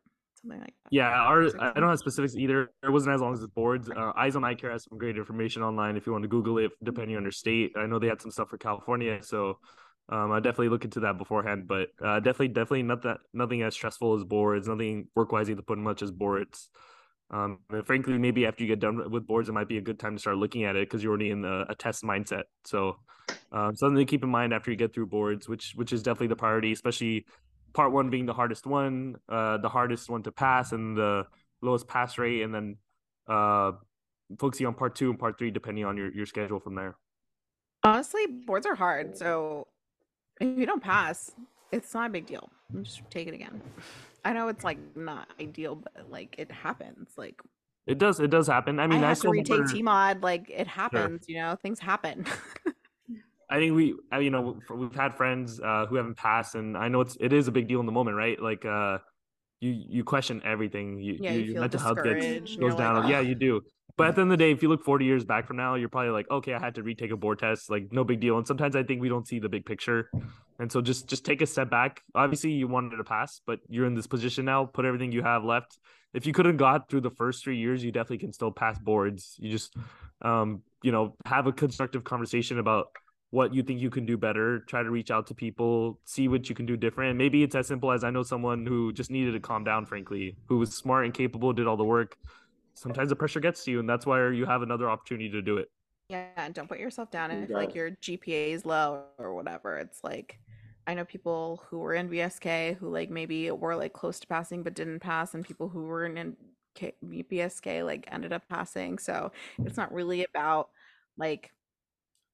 [0.42, 0.92] something like that.
[0.92, 2.70] Yeah, our I don't have specifics either.
[2.82, 3.90] It wasn't as long as the boards.
[3.90, 6.58] Uh, Eyes on Eye Care has some great information online if you want to Google
[6.58, 7.72] it, depending on your state.
[7.76, 9.58] I know they had some stuff for California, so
[10.08, 11.68] um, I definitely look into that beforehand.
[11.68, 14.68] But uh, definitely, definitely not that nothing as stressful as boards.
[14.68, 16.68] Nothing work wise you have to put in much as boards.
[17.32, 20.00] Um, and frankly, maybe after you get done with boards, it might be a good
[20.00, 22.42] time to start looking at it because you're already in the, a test mindset.
[22.64, 22.96] So
[23.52, 26.28] um, something to keep in mind after you get through boards, which which is definitely
[26.28, 27.26] the priority, especially
[27.72, 31.26] part one being the hardest one, uh, the hardest one to pass, and the
[31.62, 32.76] lowest pass rate, and then
[33.28, 33.72] uh,
[34.38, 36.96] focusing on part two and part three depending on your, your schedule from there.
[37.82, 39.16] Honestly, boards are hard.
[39.16, 39.66] So
[40.40, 41.30] if you don't pass,
[41.72, 42.50] it's not a big deal.
[42.82, 43.60] Just take it again.
[44.24, 47.10] I know it's like not ideal, but like it happens.
[47.16, 47.40] Like
[47.86, 48.78] It does it does happen.
[48.78, 50.22] I I, mean, I, had to still retake remember- TMOD.
[50.22, 52.26] Like it happens, you know, things happen.
[53.50, 57.00] I think we, you know, we've had friends uh, who haven't passed, and I know
[57.00, 58.40] it's it is a big deal in the moment, right?
[58.40, 58.98] Like, uh,
[59.60, 61.00] you you question everything.
[61.00, 63.08] You, Yeah, you you your mental health gets goes you're like, down.
[63.08, 63.62] yeah, you do.
[63.96, 65.74] But at the end of the day, if you look 40 years back from now,
[65.74, 68.38] you're probably like, okay, I had to retake a board test, like no big deal.
[68.38, 70.08] And sometimes I think we don't see the big picture,
[70.60, 72.02] and so just just take a step back.
[72.14, 74.64] Obviously, you wanted to pass, but you're in this position now.
[74.64, 75.76] Put everything you have left.
[76.14, 79.36] If you couldn't got through the first three years, you definitely can still pass boards.
[79.38, 79.76] You just,
[80.22, 82.86] um, you know, have a constructive conversation about
[83.30, 86.48] what you think you can do better try to reach out to people see what
[86.48, 89.32] you can do different maybe it's as simple as i know someone who just needed
[89.32, 92.16] to calm down frankly who was smart and capable did all the work
[92.74, 95.56] sometimes the pressure gets to you and that's why you have another opportunity to do
[95.56, 95.70] it
[96.10, 99.78] yeah, and don't put yourself down if Got like your GPA is low or whatever.
[99.78, 100.40] It's like
[100.88, 104.64] I know people who were in BSK who like maybe were like close to passing
[104.64, 106.36] but didn't pass, and people who were in
[106.76, 108.98] BSK like ended up passing.
[108.98, 109.30] So
[109.64, 110.70] it's not really about
[111.16, 111.52] like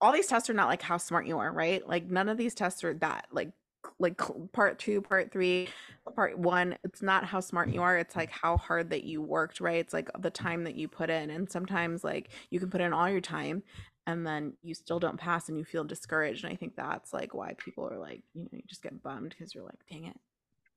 [0.00, 1.86] all these tests are not like how smart you are, right?
[1.86, 3.50] Like none of these tests are that like
[3.98, 4.20] like
[4.52, 5.68] part two, part three,
[6.14, 6.76] part one.
[6.84, 7.96] It's not how smart you are.
[7.96, 9.78] It's like how hard that you worked, right?
[9.78, 12.92] It's like the time that you put in, and sometimes like you can put in
[12.92, 13.62] all your time,
[14.06, 16.44] and then you still don't pass, and you feel discouraged.
[16.44, 19.30] And I think that's like why people are like, you know, you just get bummed
[19.30, 20.18] because you're like, dang it,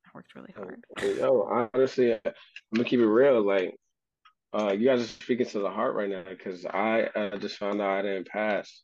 [0.06, 0.86] I worked really hard.
[1.18, 2.34] Yo, honestly, I'm
[2.74, 3.46] gonna keep it real.
[3.46, 3.78] Like,
[4.54, 7.82] uh, you guys are speaking to the heart right now because I uh, just found
[7.82, 8.84] out I didn't pass,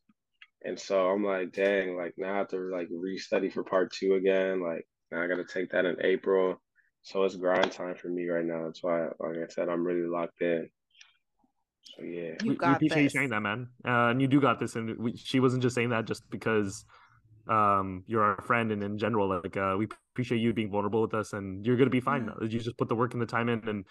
[0.66, 4.16] and so I'm like, dang, like now I have to like restudy for part two
[4.16, 4.62] again.
[4.62, 6.62] Like now I got to take that in April,
[7.04, 8.66] so it's grind time for me right now.
[8.66, 10.70] That's why, like I said, I'm really locked in.
[11.84, 13.14] So yeah, You we, we got appreciate you this.
[13.14, 15.90] sharing that man uh, and you do got this and we, she wasn't just saying
[15.90, 16.84] that just because
[17.48, 21.14] um, you're our friend, and in general, like uh, we appreciate you being vulnerable with
[21.14, 22.26] us, and you're gonna be fine.
[22.26, 22.48] Yeah.
[22.48, 23.86] You just put the work and the time in, and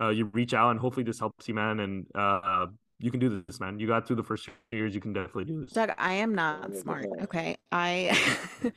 [0.00, 1.80] uh, you reach out, and hopefully this helps you, man.
[1.80, 2.66] And uh,
[3.00, 3.80] you can do this, man.
[3.80, 4.94] You got through the first few years.
[4.94, 5.72] You can definitely do this.
[5.72, 7.06] Doug, I am not smart.
[7.22, 7.56] Okay.
[7.72, 8.16] I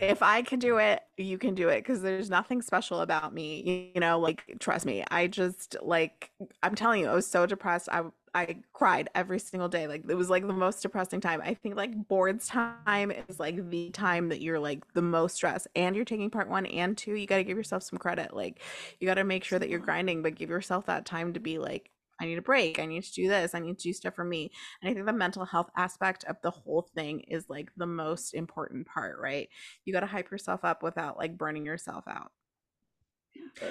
[0.00, 3.90] if I can do it, you can do it because there's nothing special about me.
[3.94, 5.02] You know, like trust me.
[5.10, 6.30] I just like
[6.62, 7.88] I'm telling you, I was so depressed.
[7.90, 8.04] I
[8.34, 9.86] I cried every single day.
[9.86, 11.40] Like it was like the most depressing time.
[11.42, 15.68] I think like boards time is like the time that you're like the most stressed
[15.74, 17.14] and you're taking part 1 and 2.
[17.14, 18.34] You got to give yourself some credit.
[18.34, 18.60] Like
[19.00, 21.58] you got to make sure that you're grinding but give yourself that time to be
[21.58, 21.90] like
[22.22, 22.78] I need a break.
[22.78, 23.52] I need to do this.
[23.52, 24.52] I need to do stuff for me.
[24.80, 28.32] And I think the mental health aspect of the whole thing is like the most
[28.32, 29.48] important part, right?
[29.84, 32.30] You got to hype yourself up without like burning yourself out.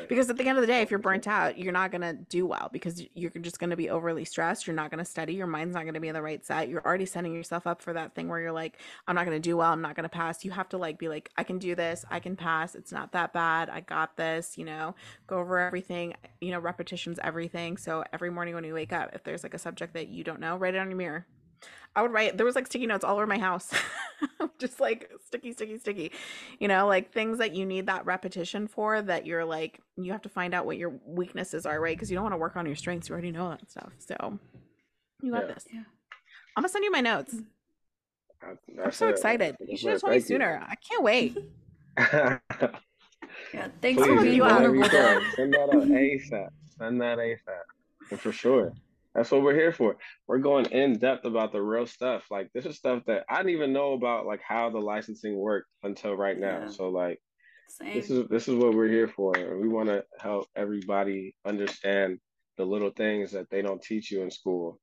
[0.08, 2.14] Because at the end of the day, if you're burnt out, you're not going to
[2.14, 4.68] do well because you're just going to be overly stressed.
[4.68, 5.34] You're not going to study.
[5.34, 6.70] Your mind's not going to be in the right set.
[6.70, 9.42] You're already setting yourself up for that thing where you're like, I'm not going to
[9.42, 9.72] do well.
[9.72, 10.46] I'm not going to pass.
[10.46, 12.06] You have to like be like, I can do this.
[12.10, 12.76] I can pass.
[12.76, 13.70] It's not that bad.
[13.70, 14.96] I got this, you know,
[15.28, 16.14] go over everything.
[16.40, 17.78] You know, repetition's everything.
[17.78, 20.40] So every morning when you wake up, if there's like a subject that you don't
[20.40, 21.26] know, write it on your mirror.
[21.96, 23.70] I would write, there was like sticky notes all over my house,
[24.60, 26.12] just like sticky, sticky, sticky,
[26.60, 30.22] you know, like things that you need that repetition for that you're like, you have
[30.22, 31.96] to find out what your weaknesses are, right?
[31.98, 33.10] Because you don't want to work on your strengths.
[33.10, 33.92] You already know that stuff.
[34.00, 34.40] So
[35.22, 35.54] you got Yeah.
[35.54, 35.66] this.
[35.74, 35.80] Yeah.
[36.56, 37.34] I'm gonna send you my notes.
[37.34, 37.46] Mm.
[38.44, 39.12] I- I'm so it.
[39.12, 39.56] excited.
[39.60, 40.36] That's You should have told me Thank you.
[40.36, 40.66] sooner.
[40.68, 41.38] I can't wait.
[43.54, 44.52] Yeah, thanks Please, for being you up.
[44.52, 45.22] vulnerable, anytime.
[45.24, 45.34] Doug.
[45.36, 46.50] Send that up ASAP.
[46.78, 47.62] Send that ASAP.
[48.12, 48.74] And for sure.
[49.14, 49.98] That's what we're here for.
[50.28, 52.24] We're going in depth about the real stuff.
[52.32, 55.68] Like this is stuff that I didn't even know about like how the licensing worked
[55.84, 56.62] until right now.
[56.62, 56.70] Yeah.
[56.70, 57.20] So like
[57.68, 57.94] Same.
[57.94, 59.34] this is this is what we're here for.
[59.60, 62.20] We want to help everybody understand
[62.58, 64.80] the little things that they don't teach you in school.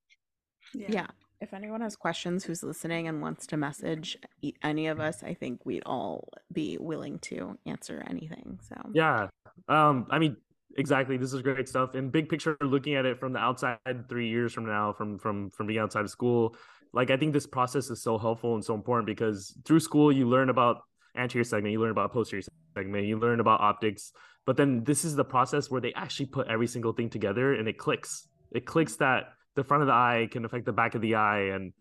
[0.75, 0.87] Yeah.
[0.91, 1.07] yeah.
[1.41, 5.35] If anyone has questions who's listening and wants to message e- any of us, I
[5.35, 8.59] think we'd all be willing to answer anything.
[8.69, 9.29] So Yeah.
[9.69, 10.37] Um, I mean,
[10.79, 11.17] exactly.
[11.17, 11.95] This is great stuff.
[11.95, 15.51] And big picture, looking at it from the outside, three years from now, from from
[15.51, 16.57] from being outside of school,
[16.93, 20.29] like I think this process is so helpful and so important because through school you
[20.29, 20.83] learn about
[21.17, 22.43] anterior segment, you learn about posterior
[22.75, 24.13] segment, you learn about optics,
[24.47, 27.69] but then this is the process where they actually put every single thing together and
[27.69, 28.29] it clicks.
[28.53, 31.51] It clicks that the front of the eye can affect the back of the eye
[31.55, 31.73] and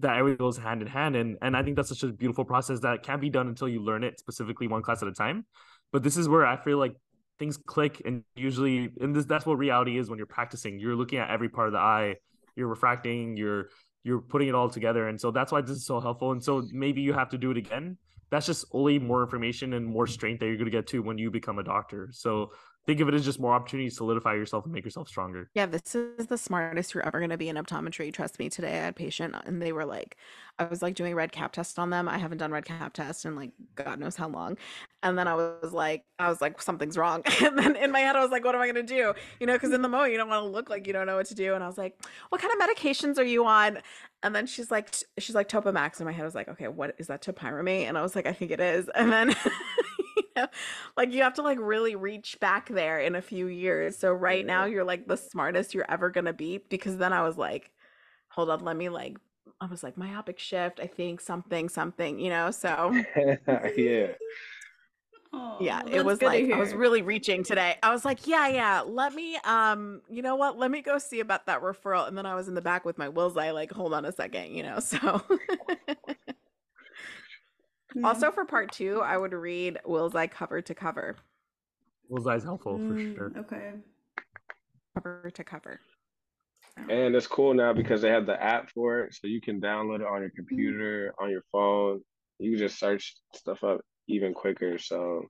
[0.00, 1.16] that everything goes hand in hand.
[1.16, 3.82] And and I think that's such a beautiful process that can't be done until you
[3.82, 5.46] learn it specifically one class at a time.
[5.92, 6.94] But this is where I feel like
[7.38, 10.78] things click and usually and this that's what reality is when you're practicing.
[10.78, 12.16] You're looking at every part of the eye,
[12.54, 13.68] you're refracting, you're
[14.04, 15.08] you're putting it all together.
[15.08, 16.32] And so that's why this is so helpful.
[16.32, 17.98] And so maybe you have to do it again.
[18.30, 21.30] That's just only more information and more strength that you're gonna get to when you
[21.30, 22.10] become a doctor.
[22.12, 22.52] So
[22.86, 25.50] think of it as just more opportunities to solidify yourself and make yourself stronger.
[25.54, 28.12] Yeah, this is the smartest you're ever going to be in optometry.
[28.12, 28.48] Trust me.
[28.48, 30.16] Today I had a patient uh, and they were like,
[30.58, 32.08] I was like doing red cap test on them.
[32.08, 34.56] I haven't done red cap test in like God knows how long.
[35.02, 37.22] And then I was like, I was like, something's wrong.
[37.46, 39.14] And then in my head, I was like, what am I going to do?
[39.40, 41.16] You know, because in the moment, you don't want to look like you don't know
[41.16, 41.54] what to do.
[41.54, 43.78] And I was like, what kind of medications are you on?
[44.22, 46.00] And then she's like, she's like Topamax.
[46.00, 47.84] In my head, I was like, okay, what is that Topiramate?
[47.84, 48.88] And I was like, I think it is.
[48.94, 49.36] And then,
[50.96, 53.96] like you have to like really reach back there in a few years.
[53.96, 57.36] So right now you're like the smartest you're ever gonna be because then I was
[57.36, 57.70] like,
[58.28, 59.16] hold on, let me like
[59.60, 62.50] I was like myopic shift, I think something, something, you know.
[62.50, 62.92] So
[63.76, 64.08] yeah.
[65.32, 67.76] Oh, yeah, it was like I was really reaching today.
[67.82, 71.20] I was like, yeah, yeah, let me um, you know what, let me go see
[71.20, 72.08] about that referral.
[72.08, 74.12] And then I was in the back with my Wills Eye, like, hold on a
[74.12, 74.80] second, you know.
[74.80, 75.22] So
[77.94, 78.06] Yeah.
[78.06, 81.16] also for part two, I would read Wills Eye cover to cover.
[82.10, 83.32] Those eyes helpful for Mm, sure.
[83.36, 83.72] Okay.
[84.94, 85.80] Cover to cover.
[86.76, 89.60] Um, and it's cool now because they have the app for it, so you can
[89.60, 90.36] download it on your mm-hmm.
[90.36, 92.02] computer, on your phone.
[92.38, 94.78] You can just search stuff up even quicker.
[94.78, 95.24] So,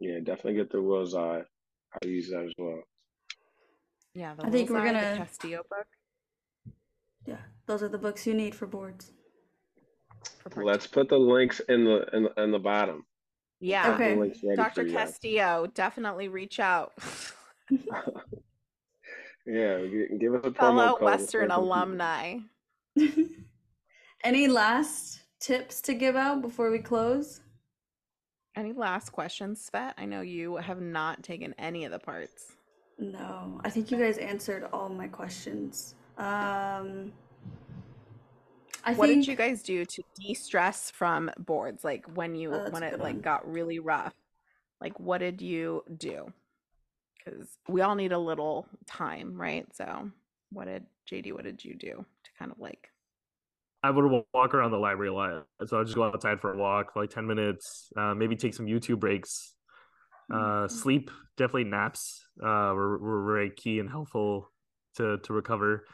[0.00, 1.42] yeah, definitely get the Wills Eye.
[1.92, 2.82] I use that as well.
[4.14, 5.86] Yeah, the I think we're gonna- Castillo book
[7.26, 9.12] Yeah, those are the books you need for boards.
[10.28, 13.04] For part Let's put the links in the in the, in the bottom.
[13.60, 13.94] Yeah.
[13.94, 14.14] Okay.
[14.14, 14.84] The links ready for Dr.
[14.90, 16.92] Castillo, definitely reach out.
[19.46, 19.78] Yeah,
[20.18, 21.02] give us a promo Fellow code.
[21.02, 22.38] Western so some people- alumni.
[24.24, 27.40] Any last tips to give out before we close?
[28.56, 29.92] Any last questions, Svet?
[29.98, 32.56] I know you have not taken any of the parts.
[32.98, 35.94] No, I think you guys answered all my questions.
[36.18, 37.12] Um,
[38.86, 41.82] I what think did you guys do to de-stress from boards?
[41.84, 43.22] Like when you Oh, when it good like one.
[43.22, 44.14] got really rough.
[44.80, 46.32] Like what did you do?
[47.18, 49.66] Because we all need a little time, right?
[49.74, 50.10] So
[50.52, 52.88] what did JD, what did you do to kind of like
[53.82, 55.46] I would walk around the library a lot.
[55.66, 58.54] So I'll just go outside for a walk for like 10 minutes, uh, maybe take
[58.54, 59.54] some YouTube breaks.
[60.32, 64.50] Uh, sleep, definitely naps uh, were, were very key and helpful
[64.96, 65.84] to, to recover.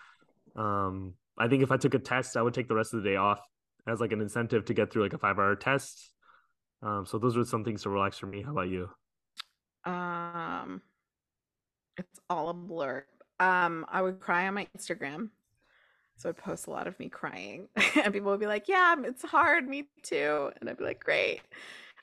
[0.57, 3.11] Um, I think if I took a test, I would take the rest of the
[3.11, 3.41] day off
[3.87, 6.13] as like an incentive to get through like a five hour test.
[6.83, 8.43] Um, so those are some things to relax for me.
[8.43, 8.89] How about you?
[9.85, 10.83] Um,
[11.97, 13.05] it's all a blur.
[13.41, 15.31] Um, I would cry on my Instagram.
[16.17, 17.69] So I'd post a lot of me crying,
[18.05, 21.41] and people would be like, "Yeah, it's hard, me too." And I'd be like, "Great."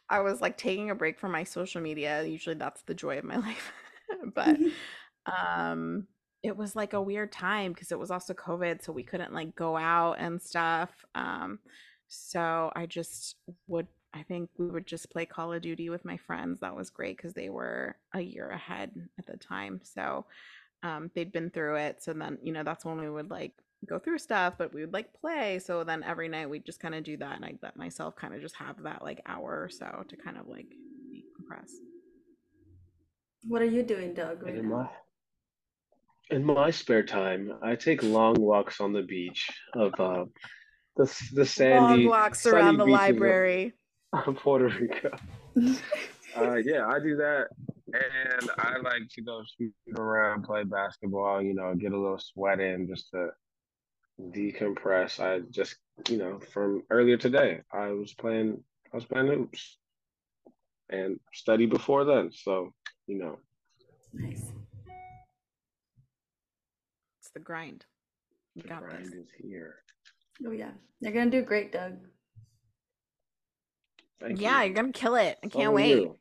[0.09, 2.23] I was like taking a break from my social media.
[2.23, 3.71] Usually, that's the joy of my life,
[4.33, 4.57] but
[5.25, 6.07] um,
[6.41, 9.55] it was like a weird time because it was also COVID, so we couldn't like
[9.55, 10.89] go out and stuff.
[11.15, 11.59] Um,
[12.07, 13.35] so I just
[13.67, 16.59] would I think we would just play Call of Duty with my friends.
[16.61, 19.81] That was great because they were a year ahead at the time.
[19.83, 20.25] So
[20.81, 22.01] um, they'd been through it.
[22.01, 23.53] So then, you know, that's when we would like
[23.87, 25.59] go through stuff, but we would like play.
[25.59, 27.35] So then every night we'd just kind of do that.
[27.35, 30.37] And I'd let myself kind of just have that like hour or so to kind
[30.37, 30.73] of like
[31.13, 31.71] decompress.
[33.47, 34.55] What are you doing, Doug, right
[36.29, 40.25] in my spare time, I take long walks on the beach of uh,
[40.95, 43.73] the the Long sandy walks sunny around the beaches of, library.
[44.13, 45.17] of Puerto Rico.
[46.37, 47.47] Uh, yeah, I do that,
[47.91, 51.41] and I like to go shoot around, play basketball.
[51.41, 53.29] You know, get a little sweat in just to
[54.21, 55.19] decompress.
[55.19, 55.77] I just,
[56.07, 58.63] you know, from earlier today, I was playing,
[58.93, 59.79] I was playing hoops
[60.91, 62.31] and study before then.
[62.31, 62.73] So,
[63.07, 63.39] you know,
[64.13, 64.51] Nice.
[67.29, 67.85] It's the grind.
[68.55, 68.89] You the got this.
[68.89, 69.75] grind is here.
[70.47, 71.93] Oh yeah, you're gonna do great, Doug.
[74.19, 74.65] Thank Yeah, you.
[74.65, 75.37] you're gonna kill it.
[75.43, 75.89] I can't are wait.
[76.01, 76.17] you.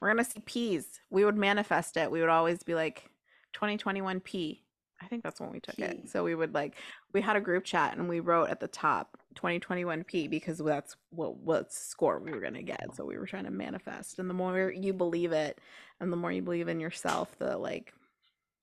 [0.00, 0.86] We're gonna see P's.
[1.10, 2.10] We would manifest it.
[2.10, 3.10] We would always be like
[3.52, 4.64] 2021 P.
[5.02, 5.82] I think that's when we took P.
[5.82, 6.08] it.
[6.08, 6.76] So we would like
[7.12, 10.96] we had a group chat and we wrote at the top 2021 P because that's
[11.10, 12.94] what what score we were gonna get.
[12.96, 14.18] So we were trying to manifest.
[14.18, 15.60] And the more you believe it
[16.00, 17.92] and the more you believe in yourself, the like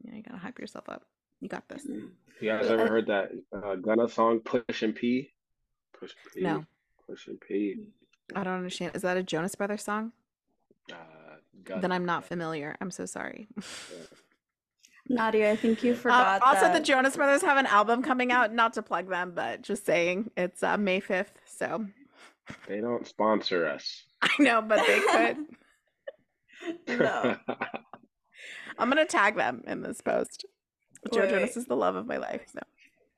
[0.02, 1.04] you know, you gotta hype yourself up.
[1.46, 1.86] You got this.
[1.86, 2.10] Mm.
[2.42, 5.32] You guys ever heard that uh, Gunna song, Pushin P?
[6.00, 6.42] Push P.
[6.42, 6.66] No.
[7.08, 7.90] Pushin P.
[8.36, 8.94] I don't understand.
[8.96, 10.12] Is that a Jonas Brothers song?
[10.92, 10.96] Uh,
[11.64, 11.82] Gunna.
[11.82, 12.76] Then I'm not familiar.
[12.82, 13.48] I'm so sorry.
[15.08, 16.80] Nadia, I think you Uh, forgot also, the.
[16.80, 18.52] Jonas Brothers have an album coming out.
[18.52, 21.36] Not to plug them, but just saying it's uh, May 5th.
[21.46, 21.86] So
[22.68, 24.02] They don't sponsor us.
[24.24, 25.38] I know, but they could.
[27.00, 27.36] no.
[28.80, 30.46] I'm gonna tag them in this post.
[31.14, 31.58] Joe Wait, Jonas wait.
[31.58, 32.42] is the love of my life.
[32.52, 32.60] So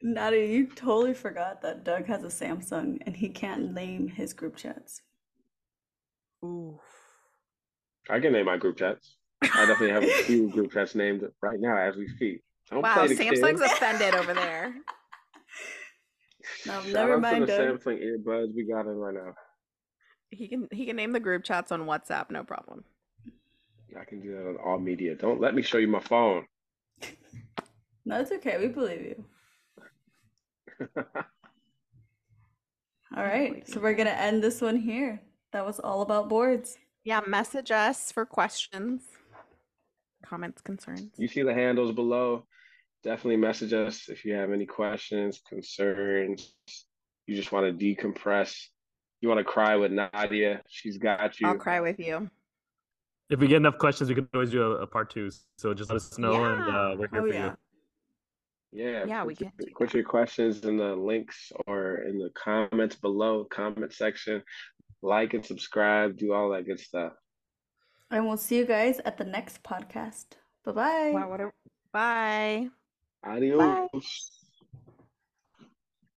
[0.02, 4.56] Nadia, you totally forgot that Doug has a Samsung and he can't name his group
[4.56, 5.02] chats.
[6.44, 6.80] Ooh.
[8.10, 9.18] I can name my group chats.
[9.42, 12.42] I definitely have a few group chats named right now as we speak.
[12.70, 13.72] Don't Wow, play the Samsung's kids.
[13.74, 14.76] offended over there.
[16.66, 17.80] No, Shout never out mind, to the Doug.
[17.82, 19.34] Samsung earbuds we got in right now.
[20.30, 22.84] He can he can name the group chats on WhatsApp, no problem.
[24.00, 25.16] I can do that on all media.
[25.16, 26.46] Don't let me show you my phone.
[28.08, 28.58] No, it's okay.
[28.58, 29.26] We believe you.
[33.16, 33.68] All right.
[33.68, 35.22] So we're going to end this one here.
[35.52, 36.78] That was all about boards.
[37.04, 39.02] Yeah, message us for questions,
[40.26, 41.12] comments, concerns.
[41.18, 42.46] you see the handles below.
[43.04, 46.54] Definitely message us if you have any questions, concerns.
[47.26, 48.58] You just want to decompress.
[49.22, 50.62] You want to cry with Nadia.
[50.70, 51.48] She's got you.
[51.48, 52.30] I'll cry with you.
[53.30, 55.30] If we get enough questions, we can always do a, a part two.
[55.58, 57.46] So just let us know, and uh, we're here Oh, for yeah.
[57.52, 57.58] you.
[58.72, 62.30] Yeah, Yeah, we put, can do put your questions in the links or in the
[62.36, 64.44] comments below, comment section.
[65.02, 67.14] Like and subscribe, do all that good stuff.
[68.10, 70.26] And we'll see you guys at the next podcast.
[70.66, 71.12] Bye bye.
[71.14, 71.52] Wow, what a
[71.92, 72.68] bye.
[73.24, 74.38] Adios.